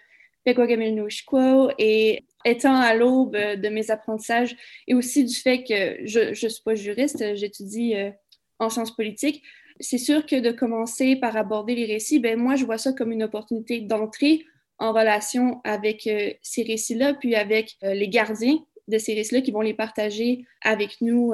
et 1.79 2.23
étant 2.45 2.75
à 2.75 2.93
l'aube 2.93 3.35
de 3.35 3.69
mes 3.69 3.91
apprentissages 3.91 4.55
et 4.87 4.93
aussi 4.93 5.25
du 5.25 5.35
fait 5.35 5.63
que 5.63 6.05
je 6.05 6.29
ne 6.29 6.49
suis 6.49 6.63
pas 6.63 6.75
juriste, 6.75 7.35
j'étudie 7.35 7.95
euh, 7.95 8.11
en 8.59 8.69
sciences 8.69 8.95
politiques, 8.95 9.43
c'est 9.79 9.97
sûr 9.97 10.25
que 10.25 10.39
de 10.39 10.51
commencer 10.51 11.17
par 11.17 11.35
aborder 11.35 11.75
les 11.75 11.85
récits, 11.85 12.19
ben 12.19 12.39
moi, 12.39 12.55
je 12.55 12.63
vois 12.63 12.77
ça 12.77 12.93
comme 12.93 13.11
une 13.11 13.23
opportunité 13.23 13.81
d'entrer 13.81 14.45
en 14.77 14.93
relation 14.93 15.59
avec 15.63 16.07
euh, 16.07 16.31
ces 16.41 16.63
récits-là, 16.63 17.15
puis 17.15 17.35
avec 17.35 17.75
euh, 17.83 17.93
les 17.93 18.07
gardiens 18.07 18.59
de 18.87 18.97
ces 18.97 19.15
récits-là 19.15 19.41
qui 19.41 19.51
vont 19.51 19.61
les 19.61 19.73
partager 19.73 20.45
avec 20.61 21.01
nous 21.01 21.33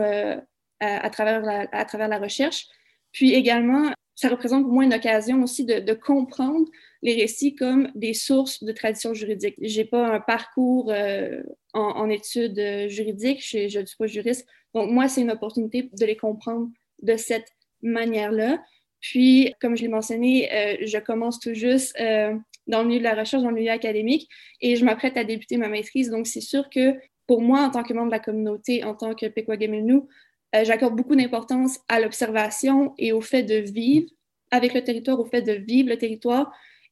à 0.80 1.10
travers 1.10 1.41
la 1.41 2.17
recherche. 2.17 2.67
Puis 3.12 3.34
également, 3.34 3.91
ça 4.21 4.29
représente 4.29 4.65
pour 4.65 4.71
moi 4.71 4.84
une 4.84 4.93
occasion 4.93 5.41
aussi 5.41 5.65
de, 5.65 5.93
comprendre 5.93 6.69
les 7.01 7.15
récits 7.15 7.55
comme 7.55 7.89
des 7.95 8.13
sources 8.13 8.63
de 8.63 8.71
tradition 8.71 9.15
juridique. 9.15 9.55
J'ai 9.60 9.84
pas 9.84 10.13
un 10.13 10.19
parcours 10.19 10.91
euh, 10.91 11.41
en, 11.73 12.07
études 12.07 12.60
euh, 12.60 12.88
juridiques, 12.88 13.43
je 13.43 13.79
ne 13.79 13.86
suis 13.86 13.97
pas 13.97 14.05
juriste. 14.05 14.47
Donc, 14.75 14.91
moi, 14.91 15.07
c'est 15.07 15.21
une 15.21 15.31
opportunité 15.31 15.89
de 15.91 16.05
les 16.05 16.15
comprendre 16.15 16.69
de 17.01 17.17
cette 17.17 17.47
manière-là. 17.81 18.63
Puis, 18.99 19.55
comme 19.60 19.75
je 19.75 19.81
l'ai 19.81 19.88
mentionné, 19.88 20.53
euh, 20.53 20.77
je 20.81 20.99
commence 20.99 21.39
tout 21.39 21.55
juste 21.55 21.97
dans 21.97 22.84
le 22.84 22.88
milieu 22.88 22.99
de 22.99 23.03
la 23.03 23.15
recherche, 23.15 23.41
dans 23.41 23.49
le 23.49 23.55
milieu 23.55 23.71
académique, 23.71 24.29
et 24.62 24.75
je 24.75 24.86
m'apprête 24.86 25.17
à 25.17 25.23
débuter 25.23 25.57
ma 25.57 25.67
maîtrise. 25.67 26.12
Donc, 26.12 26.27
c'est 26.27 26.41
sûr 26.41 26.69
que 26.69 26.93
pour 27.25 27.41
moi, 27.41 27.62
en 27.62 27.71
tant 27.71 27.81
que 27.81 27.93
membre 27.93 28.10
de 28.10 28.17
la 28.17 28.19
communauté, 28.19 28.84
en 28.84 28.93
tant 28.93 29.15
que 29.15 29.25
Pequagamilnou, 29.25 30.07
euh, 30.55 30.63
j'accorde 30.63 30.95
beaucoup 30.95 31.15
d'importance 31.15 31.79
à 31.87 31.99
l'observation 31.99 32.93
et 32.97 33.11
au 33.11 33.21
fait 33.21 33.43
de 33.43 33.55
vivre 33.55 34.07
avec 34.51 34.73
le 34.73 34.83
territoire, 34.83 35.19
au 35.19 35.25
fait 35.25 35.41
de 35.41 35.53
vivre 35.53 35.89
le 35.89 35.97
territoire, 35.97 36.51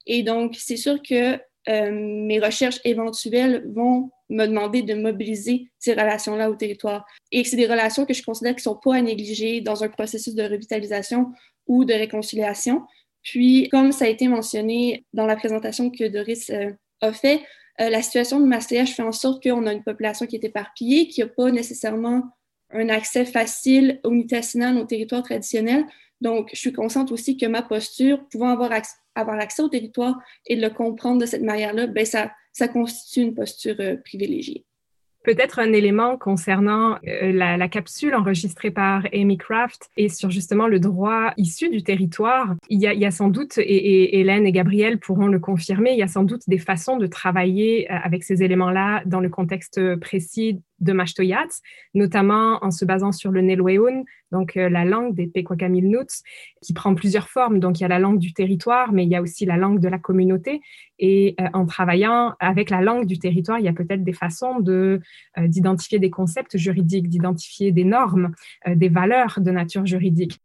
et 0.09 0.23
donc, 0.23 0.55
c'est 0.57 0.75
sûr 0.75 1.01
que 1.01 1.35
euh, 1.69 1.91
mes 1.91 2.39
recherches 2.39 2.79
éventuelles 2.83 3.63
vont 3.73 4.09
me 4.29 4.45
demander 4.45 4.81
de 4.81 4.95
mobiliser 4.95 5.69
ces 5.77 5.93
relations-là 5.93 6.49
au 6.49 6.55
territoire. 6.55 7.05
Et 7.31 7.43
c'est 7.43 7.57
des 7.57 7.67
relations 7.67 8.05
que 8.05 8.13
je 8.13 8.23
considère 8.23 8.53
qui 8.53 8.61
ne 8.61 8.73
sont 8.73 8.75
pas 8.75 8.95
à 8.95 9.01
négliger 9.01 9.61
dans 9.61 9.83
un 9.83 9.89
processus 9.89 10.33
de 10.33 10.43
revitalisation 10.43 11.31
ou 11.67 11.85
de 11.85 11.93
réconciliation. 11.93 12.83
Puis, 13.21 13.69
comme 13.69 13.91
ça 13.91 14.05
a 14.05 14.07
été 14.07 14.27
mentionné 14.27 15.05
dans 15.13 15.25
la 15.25 15.35
présentation 15.35 15.91
que 15.91 16.07
Doris 16.07 16.49
euh, 16.49 16.71
a 17.01 17.13
fait, 17.13 17.41
la 17.77 18.01
situation 18.01 18.41
de 18.41 18.45
Maastricht 18.45 18.93
fait 18.93 19.03
en 19.03 19.13
sorte 19.13 19.41
qu'on 19.41 19.65
a 19.65 19.71
une 19.71 19.85
population 19.85 20.25
qui 20.25 20.35
est 20.35 20.43
éparpillée, 20.43 21.07
qui 21.07 21.21
n'a 21.21 21.27
pas 21.27 21.49
nécessairement 21.49 22.23
un 22.71 22.89
accès 22.89 23.25
facile 23.25 23.99
aux 24.03 24.11
unités 24.11 24.37
assinales, 24.37 24.77
aux 24.77 24.85
territoires 24.85 25.23
traditionnels. 25.23 25.85
Donc, 26.21 26.49
je 26.53 26.59
suis 26.59 26.73
consciente 26.73 27.11
aussi 27.11 27.37
que 27.37 27.45
ma 27.45 27.61
posture, 27.61 28.27
pouvant 28.29 28.49
avoir, 28.49 28.71
avoir 29.15 29.39
accès 29.39 29.61
au 29.61 29.69
territoire 29.69 30.19
et 30.45 30.55
de 30.55 30.61
le 30.61 30.69
comprendre 30.69 31.21
de 31.21 31.25
cette 31.25 31.43
manière-là, 31.43 31.87
ben 31.87 32.05
ça, 32.05 32.31
ça 32.51 32.67
constitue 32.67 33.21
une 33.21 33.33
posture 33.33 33.75
euh, 33.79 33.95
privilégiée. 34.03 34.65
Peut-être 35.23 35.59
un 35.59 35.73
élément 35.73 36.17
concernant 36.17 36.97
euh, 37.05 37.33
la, 37.33 37.67
capsule 37.67 38.15
enregistrée 38.15 38.71
par 38.71 39.05
Amy 39.13 39.37
Craft 39.37 39.89
et 39.97 40.07
sur 40.07 40.29
justement 40.29 40.67
le 40.67 40.79
droit 40.79 41.33
issu 41.35 41.69
du 41.69 41.83
territoire. 41.83 42.55
Il 42.69 42.79
y 42.79 42.87
a, 42.87 42.93
il 42.93 42.99
y 43.01 43.05
a 43.05 43.11
sans 43.11 43.27
doute, 43.27 43.57
et, 43.57 43.61
et, 43.61 44.19
Hélène 44.19 44.47
et 44.47 44.51
Gabriel 44.53 44.97
pourront 44.97 45.27
le 45.27 45.39
confirmer, 45.39 45.91
il 45.91 45.97
y 45.97 46.03
a 46.03 46.07
sans 46.07 46.23
doute 46.23 46.43
des 46.47 46.57
façons 46.57 46.97
de 46.97 47.05
travailler 47.05 47.91
euh, 47.91 47.95
avec 48.01 48.23
ces 48.23 48.43
éléments-là 48.43 49.03
dans 49.05 49.19
le 49.19 49.29
contexte 49.29 49.95
précis 49.97 50.61
de 50.79 50.93
Mashtoyat, 50.93 51.47
notamment 51.93 52.63
en 52.63 52.71
se 52.71 52.85
basant 52.85 53.11
sur 53.11 53.31
le 53.31 53.41
Nelweun, 53.41 54.03
donc 54.31 54.57
euh, 54.57 54.69
la 54.69 54.85
langue 54.85 55.15
des 55.15 55.27
Pequakamilnuts, 55.27 56.23
qui 56.61 56.73
prend 56.73 56.93
plusieurs 56.95 57.29
formes. 57.29 57.59
Donc 57.59 57.79
il 57.79 57.83
y 57.83 57.85
a 57.85 57.89
la 57.89 57.99
langue 57.99 58.19
du 58.19 58.33
territoire, 58.33 58.91
mais 58.93 59.03
il 59.03 59.09
y 59.09 59.15
a 59.15 59.21
aussi 59.21 59.45
la 59.45 59.57
langue 59.57 59.79
de 59.79 59.87
la 59.87 59.99
communauté. 59.99 60.61
Et 60.99 61.35
euh, 61.39 61.47
en 61.53 61.65
travaillant 61.65 62.35
avec 62.39 62.69
la 62.69 62.81
langue 62.81 63.05
du 63.05 63.19
territoire, 63.19 63.59
il 63.59 63.65
y 63.65 63.69
a 63.69 63.73
peut-être 63.73 64.03
des 64.03 64.13
façons 64.13 64.59
de 64.59 65.01
euh, 65.37 65.47
d'identifier 65.47 65.99
des 65.99 66.09
concepts 66.09 66.57
juridiques, 66.57 67.09
d'identifier 67.09 67.71
des 67.71 67.83
normes, 67.83 68.31
des 68.67 68.89
valeurs 68.89 69.39
de 69.39 69.51
nature 69.51 69.85
juridique. 69.85 70.39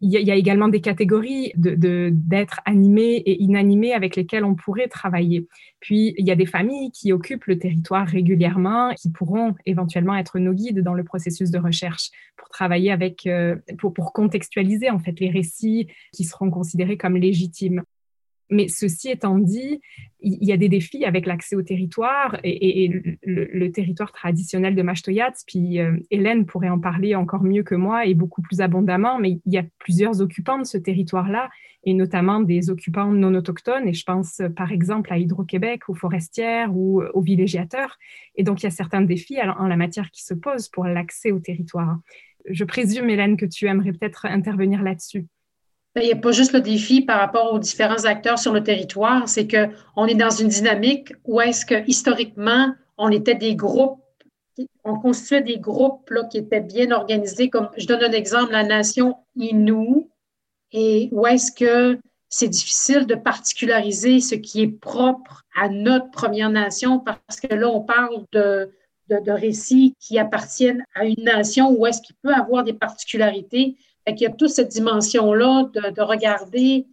Il 0.00 0.10
y, 0.10 0.30
a, 0.30 0.36
également 0.36 0.68
des 0.68 0.80
catégories 0.80 1.52
d'êtres 1.56 2.60
animés 2.64 3.16
et 3.16 3.42
inanimés 3.42 3.92
avec 3.92 4.14
lesquels 4.14 4.44
on 4.44 4.54
pourrait 4.54 4.86
travailler. 4.86 5.48
Puis, 5.80 6.14
il 6.16 6.24
y 6.24 6.30
a 6.30 6.36
des 6.36 6.46
familles 6.46 6.92
qui 6.92 7.12
occupent 7.12 7.46
le 7.46 7.58
territoire 7.58 8.06
régulièrement, 8.06 8.94
qui 8.94 9.10
pourront 9.10 9.56
éventuellement 9.66 10.14
être 10.14 10.38
nos 10.38 10.52
guides 10.52 10.82
dans 10.82 10.94
le 10.94 11.02
processus 11.02 11.50
de 11.50 11.58
recherche 11.58 12.10
pour 12.36 12.48
travailler 12.48 12.92
avec, 12.92 13.26
euh, 13.26 13.56
pour 13.76 14.12
contextualiser 14.12 14.88
en 14.90 15.00
fait 15.00 15.18
les 15.18 15.30
récits 15.30 15.88
qui 16.12 16.22
seront 16.22 16.50
considérés 16.50 16.96
comme 16.96 17.16
légitimes. 17.16 17.82
Mais 18.50 18.68
ceci 18.68 19.10
étant 19.10 19.38
dit, 19.38 19.80
il 20.20 20.44
y 20.44 20.52
a 20.52 20.56
des 20.56 20.68
défis 20.68 21.04
avec 21.04 21.26
l'accès 21.26 21.54
au 21.54 21.62
territoire 21.62 22.38
et, 22.42 22.88
le, 23.22 23.70
territoire 23.70 24.10
traditionnel 24.12 24.74
de 24.74 24.82
Mashtoyats. 24.82 25.34
Puis 25.46 25.80
euh, 25.80 25.96
Hélène 26.10 26.46
pourrait 26.46 26.70
en 26.70 26.80
parler 26.80 27.14
encore 27.14 27.44
mieux 27.44 27.62
que 27.62 27.74
moi 27.74 28.06
et 28.06 28.14
beaucoup 28.14 28.42
plus 28.42 28.60
abondamment, 28.60 29.18
mais 29.18 29.40
il 29.44 29.52
y 29.52 29.58
a 29.58 29.64
plusieurs 29.78 30.20
occupants 30.20 30.58
de 30.58 30.64
ce 30.64 30.78
territoire-là 30.78 31.50
et 31.84 31.94
notamment 31.94 32.40
des 32.40 32.70
occupants 32.70 33.12
non 33.12 33.34
autochtones. 33.34 33.86
Et 33.86 33.92
je 33.92 34.04
pense 34.04 34.40
euh, 34.40 34.48
par 34.48 34.72
exemple 34.72 35.12
à 35.12 35.18
Hydro-Québec, 35.18 35.88
aux 35.88 35.94
forestières 35.94 36.74
ou 36.74 37.02
aux 37.02 37.20
villégiateurs. 37.20 37.98
Et 38.34 38.42
donc 38.42 38.62
il 38.62 38.64
y 38.64 38.68
a 38.68 38.70
certains 38.70 39.02
défis 39.02 39.38
en 39.42 39.66
la 39.66 39.76
matière 39.76 40.10
qui 40.10 40.24
se 40.24 40.34
posent 40.34 40.68
pour 40.68 40.84
l'accès 40.84 41.32
au 41.32 41.38
territoire. 41.38 41.98
Je 42.48 42.64
présume, 42.64 43.10
Hélène, 43.10 43.36
que 43.36 43.46
tu 43.46 43.66
aimerais 43.66 43.92
peut-être 43.92 44.26
intervenir 44.26 44.82
là-dessus. 44.82 45.26
Ben, 45.98 46.04
il 46.04 46.06
n'y 46.06 46.12
a 46.12 46.16
pas 46.16 46.30
juste 46.30 46.52
le 46.52 46.60
défi 46.60 47.00
par 47.00 47.18
rapport 47.18 47.52
aux 47.52 47.58
différents 47.58 48.04
acteurs 48.04 48.38
sur 48.38 48.52
le 48.52 48.62
territoire, 48.62 49.28
c'est 49.28 49.48
qu'on 49.48 50.06
est 50.06 50.14
dans 50.14 50.30
une 50.30 50.46
dynamique 50.46 51.12
où 51.24 51.40
est-ce 51.40 51.66
que 51.66 51.84
historiquement, 51.88 52.72
on 52.98 53.10
était 53.10 53.34
des 53.34 53.56
groupes, 53.56 53.98
on 54.84 54.96
constituait 55.00 55.42
des 55.42 55.58
groupes 55.58 56.08
là, 56.10 56.22
qui 56.22 56.38
étaient 56.38 56.60
bien 56.60 56.92
organisés, 56.92 57.50
comme 57.50 57.68
je 57.76 57.84
donne 57.88 58.04
un 58.04 58.12
exemple, 58.12 58.52
la 58.52 58.62
nation 58.62 59.16
Innu, 59.34 60.06
et 60.70 61.08
où 61.10 61.26
est-ce 61.26 61.50
que 61.50 61.98
c'est 62.28 62.46
difficile 62.46 63.04
de 63.04 63.16
particulariser 63.16 64.20
ce 64.20 64.36
qui 64.36 64.62
est 64.62 64.68
propre 64.68 65.42
à 65.60 65.68
notre 65.68 66.12
Première 66.12 66.50
Nation, 66.50 67.00
parce 67.00 67.40
que 67.40 67.52
là, 67.52 67.68
on 67.68 67.80
parle 67.80 68.24
de, 68.30 68.70
de, 69.08 69.18
de 69.18 69.32
récits 69.32 69.96
qui 69.98 70.16
appartiennent 70.20 70.84
à 70.94 71.06
une 71.06 71.24
nation 71.24 71.72
où 71.72 71.88
est-ce 71.88 72.00
qu'il 72.02 72.14
peut 72.22 72.34
avoir 72.34 72.62
des 72.62 72.72
particularités 72.72 73.74
il 74.10 74.22
y 74.22 74.26
a 74.26 74.30
toute 74.30 74.50
cette 74.50 74.68
dimension-là 74.68 75.70
de, 75.72 76.02
regarder 76.02 76.86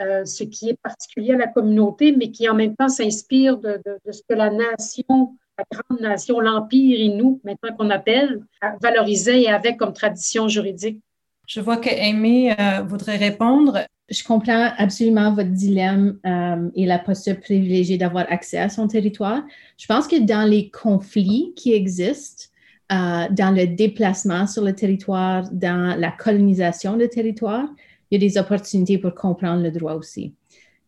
euh, 0.00 0.24
ce 0.24 0.44
qui 0.44 0.70
est 0.70 0.78
particulier 0.82 1.34
à 1.34 1.36
la 1.38 1.48
communauté, 1.48 2.12
mais 2.16 2.30
qui 2.30 2.48
en 2.48 2.54
même 2.54 2.74
temps 2.76 2.88
s'inspire 2.88 3.58
de, 3.58 3.80
ce 4.10 4.20
que 4.28 4.34
la 4.34 4.50
nation, 4.50 5.36
la 5.58 5.64
grande 5.70 6.00
nation, 6.00 6.40
l'Empire 6.40 7.00
et 7.00 7.08
nous, 7.08 7.40
maintenant 7.44 7.74
qu'on 7.76 7.90
appelle, 7.90 8.42
valorisait 8.80 9.42
et 9.42 9.48
avait 9.48 9.76
comme 9.76 9.92
tradition 9.92 10.48
juridique. 10.48 11.00
Je 11.46 11.60
vois 11.60 11.76
que 11.76 11.90
Amy 11.90 12.50
euh, 12.50 12.82
voudrait 12.86 13.16
répondre. 13.16 13.80
Je 14.08 14.22
comprends 14.24 14.70
absolument 14.76 15.32
votre 15.32 15.50
dilemme 15.50 16.18
euh, 16.26 16.70
et 16.74 16.86
la 16.86 16.98
posture 16.98 17.38
privilégiée 17.40 17.98
d'avoir 17.98 18.26
accès 18.30 18.58
à 18.58 18.68
son 18.68 18.86
territoire. 18.86 19.42
Je 19.78 19.86
pense 19.86 20.06
que 20.06 20.20
dans 20.20 20.48
les 20.48 20.70
conflits 20.70 21.52
qui 21.56 21.72
existent, 21.72 22.51
euh, 22.92 23.26
dans 23.30 23.54
le 23.54 23.66
déplacement 23.66 24.46
sur 24.46 24.62
le 24.62 24.74
territoire, 24.74 25.48
dans 25.50 25.98
la 25.98 26.10
colonisation 26.10 26.96
du 26.96 27.08
territoire, 27.08 27.66
il 28.10 28.20
y 28.20 28.24
a 28.24 28.28
des 28.28 28.38
opportunités 28.38 28.98
pour 28.98 29.14
comprendre 29.14 29.62
le 29.62 29.70
droit 29.70 29.94
aussi. 29.94 30.34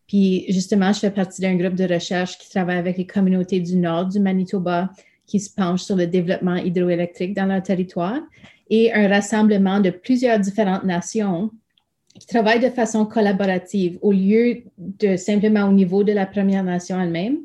Puis 0.06 0.44
justement, 0.48 0.92
je 0.92 1.00
fais 1.00 1.10
partie 1.10 1.40
d'un 1.40 1.56
groupe 1.56 1.74
de 1.74 1.92
recherche 1.92 2.36
qui 2.38 2.50
travaille 2.50 2.76
avec 2.76 2.98
les 2.98 3.06
communautés 3.06 3.60
du 3.60 3.76
nord 3.76 4.06
du 4.06 4.20
Manitoba 4.20 4.90
qui 5.26 5.40
se 5.40 5.52
penchent 5.52 5.84
sur 5.84 5.96
le 5.96 6.06
développement 6.06 6.56
hydroélectrique 6.56 7.34
dans 7.34 7.46
leur 7.46 7.62
territoire 7.62 8.20
et 8.68 8.92
un 8.92 9.08
rassemblement 9.08 9.80
de 9.80 9.90
plusieurs 9.90 10.38
différentes 10.38 10.84
nations 10.84 11.50
qui 12.18 12.26
travaillent 12.26 12.60
de 12.60 12.70
façon 12.70 13.06
collaborative 13.06 13.98
au 14.02 14.12
lieu 14.12 14.62
de 14.78 15.16
simplement 15.16 15.64
au 15.64 15.72
niveau 15.72 16.04
de 16.04 16.12
la 16.12 16.26
Première 16.26 16.62
Nation 16.62 17.00
elle-même 17.00 17.38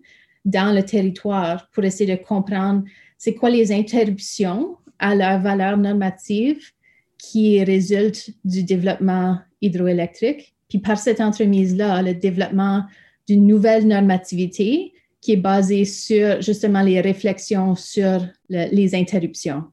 dans 0.46 0.74
le 0.74 0.84
territoire 0.84 1.70
pour 1.72 1.84
essayer 1.84 2.18
de 2.18 2.22
comprendre 2.22 2.84
c'est 3.20 3.36
quoi 3.36 3.50
les 3.50 3.72
interruptions 3.72 4.78
à 4.98 5.14
leur 5.14 5.40
valeur 5.42 5.78
normative 5.78 6.72
qui 7.18 7.62
résultent 7.64 8.32
du 8.46 8.64
développement 8.64 9.38
hydroélectrique? 9.62 10.56
Puis 10.70 10.80
par 10.80 10.98
cette 10.98 11.20
entremise-là, 11.20 12.02
le 12.02 12.14
développement 12.16 12.84
d'une 13.28 13.46
nouvelle 13.46 13.86
normativité 13.86 14.94
qui 15.20 15.34
est 15.34 15.38
basée 15.38 15.84
sur 15.84 16.42
justement 16.42 16.82
les 16.82 17.02
réflexions 17.02 17.76
sur 17.76 18.26
les 18.50 18.96
interruptions. 18.96 19.66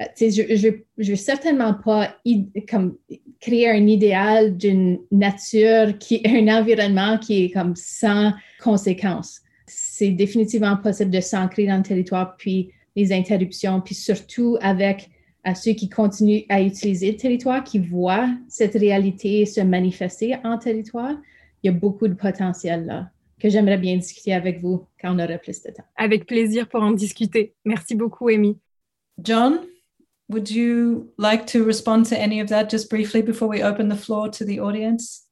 Euh, 0.00 0.04
je 0.20 0.70
ne 1.02 1.04
veux 1.04 1.16
certainement 1.16 1.74
pas 1.74 2.16
créer 3.40 3.70
un 3.70 3.88
idéal 3.88 4.56
d'une 4.56 5.00
nature, 5.10 5.98
qui, 5.98 6.22
un 6.24 6.46
environnement 6.46 7.18
qui 7.18 7.44
est 7.44 7.50
comme 7.50 7.74
sans 7.74 8.32
conséquences 8.62 9.40
c'est 10.02 10.10
définitivement 10.10 10.76
possible 10.76 11.12
de 11.12 11.20
s'ancrer 11.20 11.64
dans 11.66 11.76
le 11.76 11.84
territoire, 11.84 12.36
puis 12.36 12.72
les 12.96 13.12
interruptions, 13.12 13.80
puis 13.80 13.94
surtout 13.94 14.58
avec 14.60 15.10
à 15.44 15.54
ceux 15.54 15.74
qui 15.74 15.88
continuent 15.88 16.42
à 16.48 16.60
utiliser 16.60 17.12
le 17.12 17.16
territoire, 17.16 17.62
qui 17.62 17.78
voient 17.78 18.28
cette 18.48 18.74
réalité 18.74 19.46
se 19.46 19.60
manifester 19.60 20.34
en 20.42 20.58
territoire, 20.58 21.14
il 21.62 21.68
y 21.68 21.70
a 21.70 21.72
beaucoup 21.72 22.08
de 22.08 22.14
potentiel 22.14 22.86
là 22.86 23.10
que 23.38 23.48
j'aimerais 23.48 23.78
bien 23.78 23.96
discuter 23.96 24.32
avec 24.32 24.60
vous 24.60 24.86
quand 25.00 25.14
on 25.14 25.18
aura 25.20 25.38
plus 25.38 25.62
de 25.62 25.70
temps. 25.70 25.84
Avec 25.96 26.26
plaisir 26.26 26.68
pour 26.68 26.82
en 26.82 26.92
discuter. 26.92 27.54
Merci 27.64 27.94
beaucoup, 27.94 28.28
Amy. 28.28 28.58
John, 29.20 29.60
would 30.28 30.50
you 30.50 31.12
like 31.16 31.46
to 31.46 31.64
respond 31.64 32.04
to 32.06 32.16
any 32.16 32.40
of 32.40 32.48
that 32.48 32.68
just 32.68 32.90
briefly 32.90 33.22
before 33.22 33.48
we 33.48 33.62
open 33.62 33.88
the 33.88 33.96
floor 33.96 34.28
to 34.30 34.44
the 34.44 34.58
audience? 34.58 35.28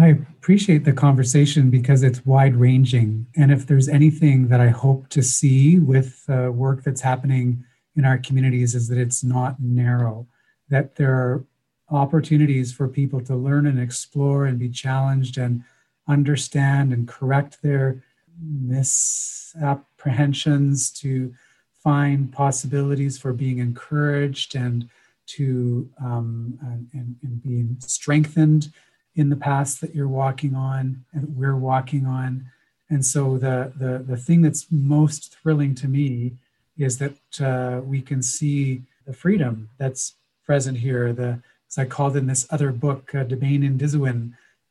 I 0.00 0.08
appreciate 0.08 0.84
the 0.84 0.92
conversation 0.92 1.70
because 1.70 2.04
it's 2.04 2.24
wide 2.24 2.54
ranging. 2.54 3.26
And 3.36 3.50
if 3.50 3.66
there's 3.66 3.88
anything 3.88 4.46
that 4.46 4.60
I 4.60 4.68
hope 4.68 5.08
to 5.08 5.24
see 5.24 5.80
with 5.80 6.24
uh, 6.28 6.52
work 6.52 6.84
that's 6.84 7.00
happening 7.00 7.64
in 7.96 8.04
our 8.04 8.16
communities, 8.16 8.76
is 8.76 8.86
that 8.88 8.98
it's 8.98 9.24
not 9.24 9.60
narrow, 9.60 10.28
that 10.68 10.94
there 10.94 11.16
are 11.16 11.44
opportunities 11.90 12.72
for 12.72 12.86
people 12.86 13.20
to 13.22 13.34
learn 13.34 13.66
and 13.66 13.80
explore 13.80 14.46
and 14.46 14.56
be 14.56 14.68
challenged 14.68 15.36
and 15.36 15.64
understand 16.06 16.92
and 16.92 17.08
correct 17.08 17.60
their 17.60 18.04
misapprehensions, 18.40 20.92
to 20.92 21.34
find 21.82 22.32
possibilities 22.32 23.18
for 23.18 23.32
being 23.32 23.58
encouraged 23.58 24.54
and 24.54 24.88
to 25.26 25.90
um, 26.00 26.56
and, 26.92 27.16
and 27.22 27.42
being 27.42 27.76
strengthened 27.80 28.70
in 29.18 29.30
the 29.30 29.36
past 29.36 29.80
that 29.80 29.96
you're 29.96 30.16
walking 30.22 30.54
on 30.54 31.04
and 31.12 31.36
we're 31.36 31.56
walking 31.56 32.06
on. 32.06 32.46
And 32.88 33.04
so 33.04 33.36
the 33.36 33.72
the 33.76 33.98
the 33.98 34.16
thing 34.16 34.40
that's 34.42 34.66
most 34.70 35.36
thrilling 35.36 35.74
to 35.74 35.88
me 35.88 36.36
is 36.78 36.98
that 36.98 37.40
uh, 37.40 37.80
we 37.82 38.00
can 38.00 38.22
see 38.22 38.82
the 39.06 39.12
freedom 39.12 39.68
that's 39.76 40.14
present 40.46 40.78
here. 40.78 41.12
The 41.12 41.42
as 41.68 41.76
I 41.76 41.84
called 41.84 42.16
in 42.16 42.28
this 42.28 42.46
other 42.48 42.70
book, 42.72 43.14
uh, 43.14 43.24
Debane 43.24 43.66
and 43.66 43.78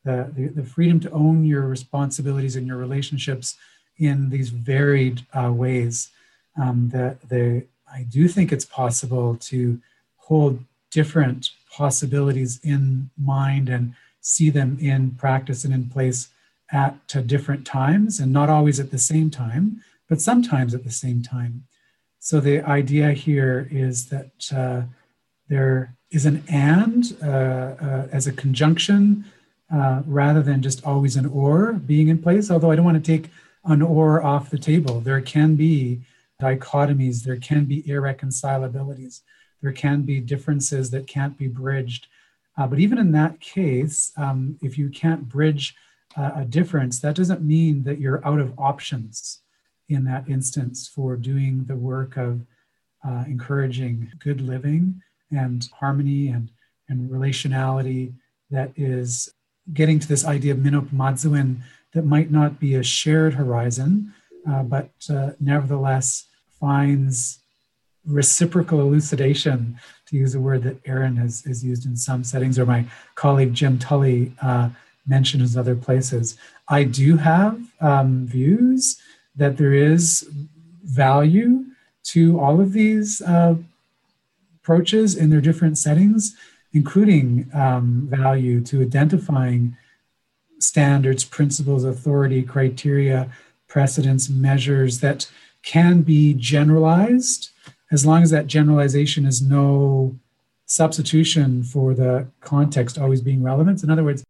the, 0.05 0.31
the 0.35 0.47
the 0.59 0.63
freedom 0.63 0.99
to 1.01 1.11
own 1.11 1.43
your 1.43 1.67
responsibilities 1.67 2.55
and 2.55 2.65
your 2.65 2.77
relationships 2.77 3.57
in 3.97 4.29
these 4.29 4.49
varied 4.49 5.25
uh, 5.33 5.51
ways. 5.51 6.09
Um, 6.59 6.89
that 6.91 7.21
they, 7.29 7.65
I 7.93 8.01
do 8.09 8.27
think 8.27 8.51
it's 8.51 8.65
possible 8.65 9.35
to 9.51 9.79
hold 10.15 10.63
different 10.89 11.51
possibilities 11.71 12.59
in 12.63 13.11
mind 13.15 13.69
and 13.69 13.93
see 14.27 14.49
them 14.49 14.77
in 14.81 15.11
practice 15.11 15.63
and 15.63 15.73
in 15.73 15.89
place 15.89 16.27
at 16.73 16.95
different 17.25 17.65
times 17.65 18.19
and 18.19 18.33
not 18.33 18.49
always 18.49 18.77
at 18.77 18.91
the 18.91 18.97
same 18.97 19.29
time, 19.29 19.81
but 20.09 20.19
sometimes 20.19 20.75
at 20.75 20.83
the 20.83 20.91
same 20.91 21.21
time. 21.23 21.63
So 22.19 22.41
the 22.41 22.61
idea 22.61 23.13
here 23.13 23.69
is 23.71 24.07
that 24.07 24.31
uh, 24.53 24.81
there 25.47 25.95
is 26.11 26.25
an 26.25 26.43
and 26.49 27.15
uh, 27.23 27.27
uh, 27.27 28.07
as 28.11 28.27
a 28.27 28.33
conjunction 28.33 29.23
uh, 29.73 30.01
rather 30.05 30.41
than 30.41 30.61
just 30.61 30.85
always 30.85 31.15
an 31.15 31.25
or 31.27 31.71
being 31.73 32.09
in 32.09 32.21
place. 32.21 32.51
Although 32.51 32.71
I 32.71 32.75
don't 32.75 32.83
want 32.85 33.01
to 33.01 33.11
take 33.11 33.29
an 33.63 33.81
or 33.81 34.21
off 34.21 34.49
the 34.49 34.57
table. 34.57 34.99
There 34.99 35.21
can 35.21 35.55
be 35.55 36.01
dichotomies, 36.41 37.23
there 37.23 37.37
can 37.37 37.63
be 37.63 37.81
irreconcilabilities, 37.83 39.21
there 39.61 39.71
can 39.71 40.01
be 40.01 40.19
differences 40.19 40.91
that 40.91 41.07
can't 41.07 41.37
be 41.37 41.47
bridged. 41.47 42.07
Uh, 42.57 42.67
but 42.67 42.79
even 42.79 42.97
in 42.97 43.11
that 43.11 43.39
case, 43.39 44.11
um, 44.17 44.57
if 44.61 44.77
you 44.77 44.89
can't 44.89 45.29
bridge 45.29 45.75
uh, 46.15 46.31
a 46.35 46.45
difference, 46.45 46.99
that 46.99 47.15
doesn't 47.15 47.41
mean 47.41 47.83
that 47.83 47.99
you're 47.99 48.25
out 48.27 48.39
of 48.39 48.53
options 48.57 49.41
in 49.89 50.03
that 50.05 50.27
instance 50.27 50.87
for 50.87 51.15
doing 51.15 51.65
the 51.65 51.75
work 51.75 52.17
of 52.17 52.41
uh, 53.07 53.23
encouraging 53.27 54.11
good 54.19 54.41
living 54.41 55.01
and 55.31 55.69
harmony 55.79 56.29
and, 56.29 56.51
and 56.89 57.09
relationality 57.09 58.13
that 58.49 58.71
is 58.75 59.29
getting 59.73 59.99
to 59.99 60.07
this 60.07 60.25
idea 60.25 60.53
of 60.53 60.59
mino-bimaadiziwin 60.59 61.57
that 61.93 62.05
might 62.05 62.31
not 62.31 62.59
be 62.59 62.75
a 62.75 62.83
shared 62.83 63.33
horizon, 63.33 64.13
uh, 64.49 64.63
but 64.63 64.91
uh, 65.09 65.31
nevertheless 65.39 66.25
finds 66.59 67.39
reciprocal 68.07 68.79
elucidation, 68.79 69.77
to 70.07 70.15
use 70.15 70.33
a 70.33 70.39
word 70.39 70.63
that 70.63 70.77
Aaron 70.85 71.17
has, 71.17 71.43
has 71.43 71.63
used 71.63 71.85
in 71.85 71.97
some 71.97 72.23
settings, 72.23 72.57
or 72.57 72.65
my 72.65 72.85
colleague 73.15 73.53
Jim 73.53 73.77
Tully 73.77 74.31
uh, 74.41 74.69
mentioned 75.05 75.43
in 75.43 75.59
other 75.59 75.75
places. 75.75 76.37
I 76.69 76.83
do 76.83 77.17
have 77.17 77.59
um, 77.81 78.25
views 78.25 79.01
that 79.35 79.57
there 79.57 79.73
is 79.73 80.27
value 80.83 81.65
to 82.03 82.39
all 82.39 82.61
of 82.61 82.73
these 82.73 83.21
uh, 83.21 83.55
approaches 84.55 85.15
in 85.15 85.29
their 85.29 85.41
different 85.41 85.77
settings, 85.77 86.35
including 86.73 87.49
um, 87.53 88.07
value 88.09 88.61
to 88.61 88.81
identifying 88.81 89.75
standards, 90.59 91.23
principles, 91.23 91.83
authority, 91.83 92.41
criteria, 92.41 93.29
precedents, 93.67 94.29
measures 94.29 95.01
that 95.01 95.29
can 95.61 96.01
be 96.01 96.33
generalized 96.33 97.49
as 97.91 98.05
long 98.05 98.23
as 98.23 98.31
that 98.31 98.47
generalization 98.47 99.25
is 99.25 99.41
no 99.41 100.17
substitution 100.65 101.63
for 101.63 101.93
the 101.93 102.27
context 102.41 102.97
always 102.97 103.21
being 103.21 103.41
relevant. 103.41 103.83
In 103.83 103.89
other 103.89 104.03
words, 104.03 104.23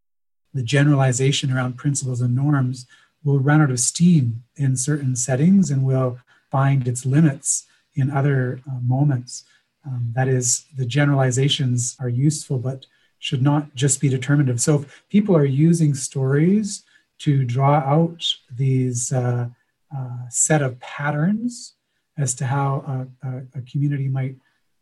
the 0.54 0.62
generalization 0.62 1.52
around 1.52 1.76
principles 1.76 2.20
and 2.20 2.34
norms 2.34 2.86
will 3.24 3.40
run 3.40 3.60
out 3.60 3.70
of 3.70 3.80
steam 3.80 4.44
in 4.56 4.76
certain 4.76 5.16
settings 5.16 5.70
and 5.70 5.84
will 5.84 6.18
find 6.50 6.86
its 6.86 7.04
limits 7.04 7.66
in 7.94 8.10
other 8.10 8.60
uh, 8.66 8.78
moments. 8.80 9.44
Um, 9.84 10.12
that 10.14 10.28
is, 10.28 10.64
the 10.76 10.86
generalizations 10.86 11.96
are 12.00 12.08
useful, 12.08 12.58
but 12.58 12.86
should 13.18 13.42
not 13.42 13.74
just 13.74 14.00
be 14.00 14.08
determinative. 14.08 14.60
So 14.60 14.76
if 14.76 15.02
people 15.08 15.36
are 15.36 15.44
using 15.44 15.94
stories 15.94 16.84
to 17.18 17.44
draw 17.44 17.76
out 17.78 18.24
these 18.54 19.12
uh, 19.12 19.48
uh, 19.94 20.28
set 20.28 20.62
of 20.62 20.78
patterns 20.78 21.74
as 22.18 22.34
to 22.34 22.46
how 22.46 23.08
a, 23.22 23.28
a, 23.28 23.42
a, 23.54 23.60
community 23.62 24.08
might 24.08 24.34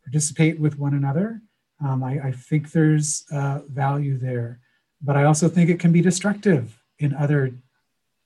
participate 0.03 0.59
with 0.59 0.79
one 0.79 0.95
another, 0.95 1.43
um, 1.85 2.03
I, 2.03 2.29
I, 2.29 2.33
think 2.33 2.73
there's 2.73 3.25
uh, 3.31 3.61
value 3.69 4.19
there. 4.19 4.59
But 5.03 5.17
I 5.17 5.25
also 5.25 5.49
think 5.49 5.69
it 5.69 5.79
can 5.79 5.93
be 5.93 6.01
destructive 6.01 6.81
in 6.99 7.15
other 7.15 7.53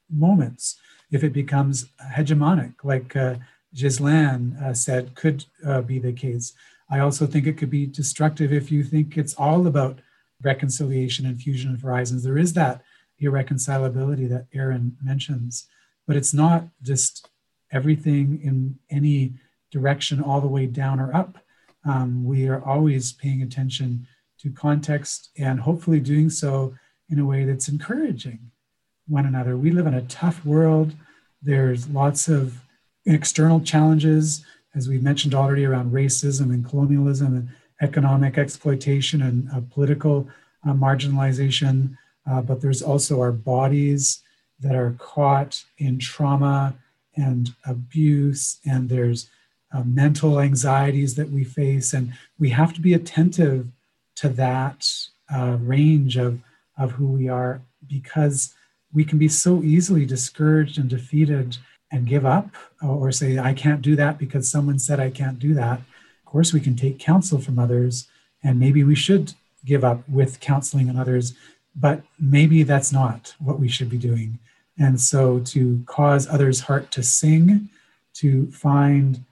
moments 0.08 0.78
if 1.10 1.24
it 1.24 1.32
becomes 1.32 1.86
hegemonic, 2.14 2.74
like 2.84 3.16
uh, 3.16 3.34
uh, 3.74 4.74
said 4.74 5.14
could 5.14 5.44
uh, 5.66 5.80
be 5.80 5.98
the 5.98 6.12
case. 6.12 6.52
I 6.88 7.00
also 7.00 7.26
think 7.26 7.46
it 7.46 7.56
could 7.56 7.70
be 7.70 7.86
destructive 7.86 8.52
if 8.52 8.70
you 8.70 8.82
think 8.82 9.16
it's 9.16 9.34
all 9.34 9.66
about 9.66 10.00
reconciliation 10.42 11.26
and 11.26 11.40
fusion 11.40 11.72
of 11.74 11.82
horizons. 11.82 12.24
There 12.24 12.38
is 12.38 12.52
that 12.54 12.82
irreconcilability 13.20 14.28
that 14.28 14.46
Aaron 14.54 14.96
mentions, 15.02 15.66
but 16.06 16.16
it's 16.16 16.34
not 16.34 16.64
just 16.82 17.28
everything 17.72 18.40
in 18.42 18.78
any 18.90 19.34
direction 19.70 20.20
all 20.20 20.40
the 20.40 20.48
way 20.48 20.66
down 20.66 21.00
or 21.00 21.14
up. 21.14 21.38
Um, 21.84 22.24
we 22.24 22.48
are 22.48 22.62
always 22.64 23.12
paying 23.12 23.42
attention 23.42 24.06
to 24.40 24.50
context 24.50 25.30
and 25.38 25.60
hopefully 25.60 26.00
doing 26.00 26.30
so 26.30 26.74
in 27.08 27.18
a 27.18 27.24
way 27.24 27.44
that's 27.44 27.68
encouraging 27.68 28.50
one 29.06 29.26
another. 29.26 29.56
We 29.56 29.70
live 29.70 29.86
in 29.86 29.94
a 29.94 30.02
tough 30.02 30.44
world. 30.44 30.94
There's 31.42 31.88
lots 31.88 32.28
of 32.28 32.60
external 33.06 33.60
challenges 33.60 34.44
as 34.74 34.88
we 34.88 34.98
mentioned 34.98 35.34
already, 35.34 35.64
around 35.64 35.92
racism 35.92 36.52
and 36.52 36.64
colonialism 36.64 37.36
and 37.36 37.48
economic 37.80 38.38
exploitation 38.38 39.22
and 39.22 39.48
uh, 39.52 39.60
political 39.72 40.28
uh, 40.66 40.72
marginalization. 40.72 41.96
Uh, 42.30 42.40
but 42.40 42.60
there's 42.60 42.82
also 42.82 43.20
our 43.20 43.32
bodies 43.32 44.22
that 44.60 44.74
are 44.74 44.94
caught 44.98 45.62
in 45.78 45.98
trauma 45.98 46.74
and 47.16 47.54
abuse, 47.66 48.58
and 48.64 48.88
there's 48.88 49.28
uh, 49.72 49.82
mental 49.84 50.40
anxieties 50.40 51.14
that 51.14 51.30
we 51.30 51.44
face. 51.44 51.92
And 51.92 52.12
we 52.38 52.50
have 52.50 52.72
to 52.74 52.80
be 52.80 52.94
attentive 52.94 53.68
to 54.16 54.28
that 54.30 54.90
uh, 55.32 55.56
range 55.60 56.16
of, 56.16 56.40
of 56.76 56.92
who 56.92 57.06
we 57.06 57.28
are 57.28 57.60
because 57.86 58.54
we 58.92 59.04
can 59.04 59.18
be 59.18 59.28
so 59.28 59.62
easily 59.62 60.04
discouraged 60.04 60.78
and 60.78 60.88
defeated 60.88 61.56
and 61.92 62.06
give 62.06 62.26
up 62.26 62.50
or 62.82 63.10
say, 63.12 63.38
I 63.38 63.52
can't 63.52 63.82
do 63.82 63.96
that 63.96 64.18
because 64.18 64.48
someone 64.48 64.78
said 64.78 65.00
I 65.00 65.10
can't 65.10 65.38
do 65.38 65.54
that. 65.54 65.78
Of 65.78 66.24
course, 66.24 66.52
we 66.52 66.60
can 66.60 66.76
take 66.76 66.98
counsel 66.98 67.40
from 67.40 67.58
others, 67.58 68.08
and 68.42 68.60
maybe 68.60 68.84
we 68.84 68.94
should 68.94 69.34
give 69.64 69.84
up 69.84 70.08
with 70.08 70.40
counseling 70.40 70.88
and 70.88 70.98
others, 70.98 71.34
but 71.74 72.02
maybe 72.18 72.62
that's 72.62 72.92
not 72.92 73.34
what 73.38 73.58
we 73.58 73.68
should 73.68 73.90
be 73.90 73.98
doing. 73.98 74.38
And 74.78 75.00
so, 75.00 75.40
to 75.40 75.82
cause 75.86 76.26
others' 76.28 76.60
heart 76.60 76.90
to 76.92 77.02
sing, 77.02 77.68
to 78.14 78.50
find 78.50 79.24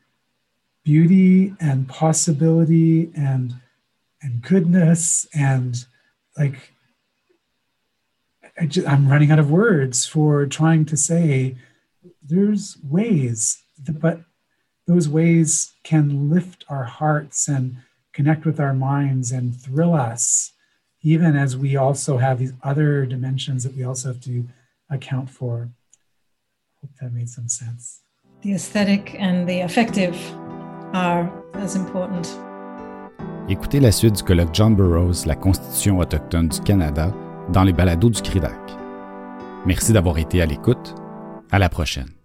beauty 0.84 1.54
and 1.60 1.88
possibility 1.88 3.10
and 3.14 3.54
and 4.22 4.42
goodness 4.42 5.26
and 5.34 5.84
like 6.36 6.72
I 8.60 8.66
just, 8.66 8.88
I'm 8.88 9.08
running 9.08 9.30
out 9.30 9.38
of 9.38 9.50
words 9.50 10.06
for 10.06 10.46
trying 10.46 10.84
to 10.86 10.96
say 10.96 11.56
there's 12.22 12.76
ways, 12.82 13.62
but 14.00 14.20
those 14.86 15.08
ways 15.08 15.74
can 15.84 16.30
lift 16.30 16.64
our 16.68 16.84
hearts 16.84 17.46
and 17.48 17.76
connect 18.12 18.44
with 18.44 18.58
our 18.58 18.74
minds 18.74 19.30
and 19.30 19.54
thrill 19.54 19.94
us, 19.94 20.52
even 21.02 21.36
as 21.36 21.56
we 21.56 21.76
also 21.76 22.18
have 22.18 22.38
these 22.38 22.52
other 22.62 23.06
dimensions 23.06 23.62
that 23.62 23.76
we 23.76 23.84
also 23.84 24.08
have 24.08 24.20
to 24.22 24.48
account 24.90 25.28
for. 25.28 25.70
Hope 26.80 26.92
that 27.00 27.12
made 27.12 27.28
some 27.28 27.48
sense. 27.48 28.02
The 28.42 28.52
aesthetic 28.52 29.16
and 29.18 29.46
the 29.46 29.62
affective 29.62 30.16
are 30.94 31.28
as 31.54 31.76
important. 31.76 32.28
Écoutez 33.48 33.80
la 33.80 33.90
suite 33.90 34.16
du 34.16 34.22
colloque 34.22 34.54
John 34.54 34.76
Burroughs, 34.76 35.26
la 35.26 35.34
Constitution 35.34 35.98
autochtone 35.98 36.48
du 36.48 36.60
Canada, 36.60 37.12
dans 37.52 37.64
les 37.64 37.72
balados 37.72 38.10
du 38.10 38.22
CRIDAC. 38.22 38.52
Merci 39.66 39.92
d'avoir 39.92 40.18
été 40.18 40.40
à 40.42 40.46
l'écoute. 40.46 40.94
À 41.50 41.58
la 41.58 41.68
prochaine. 41.68 42.17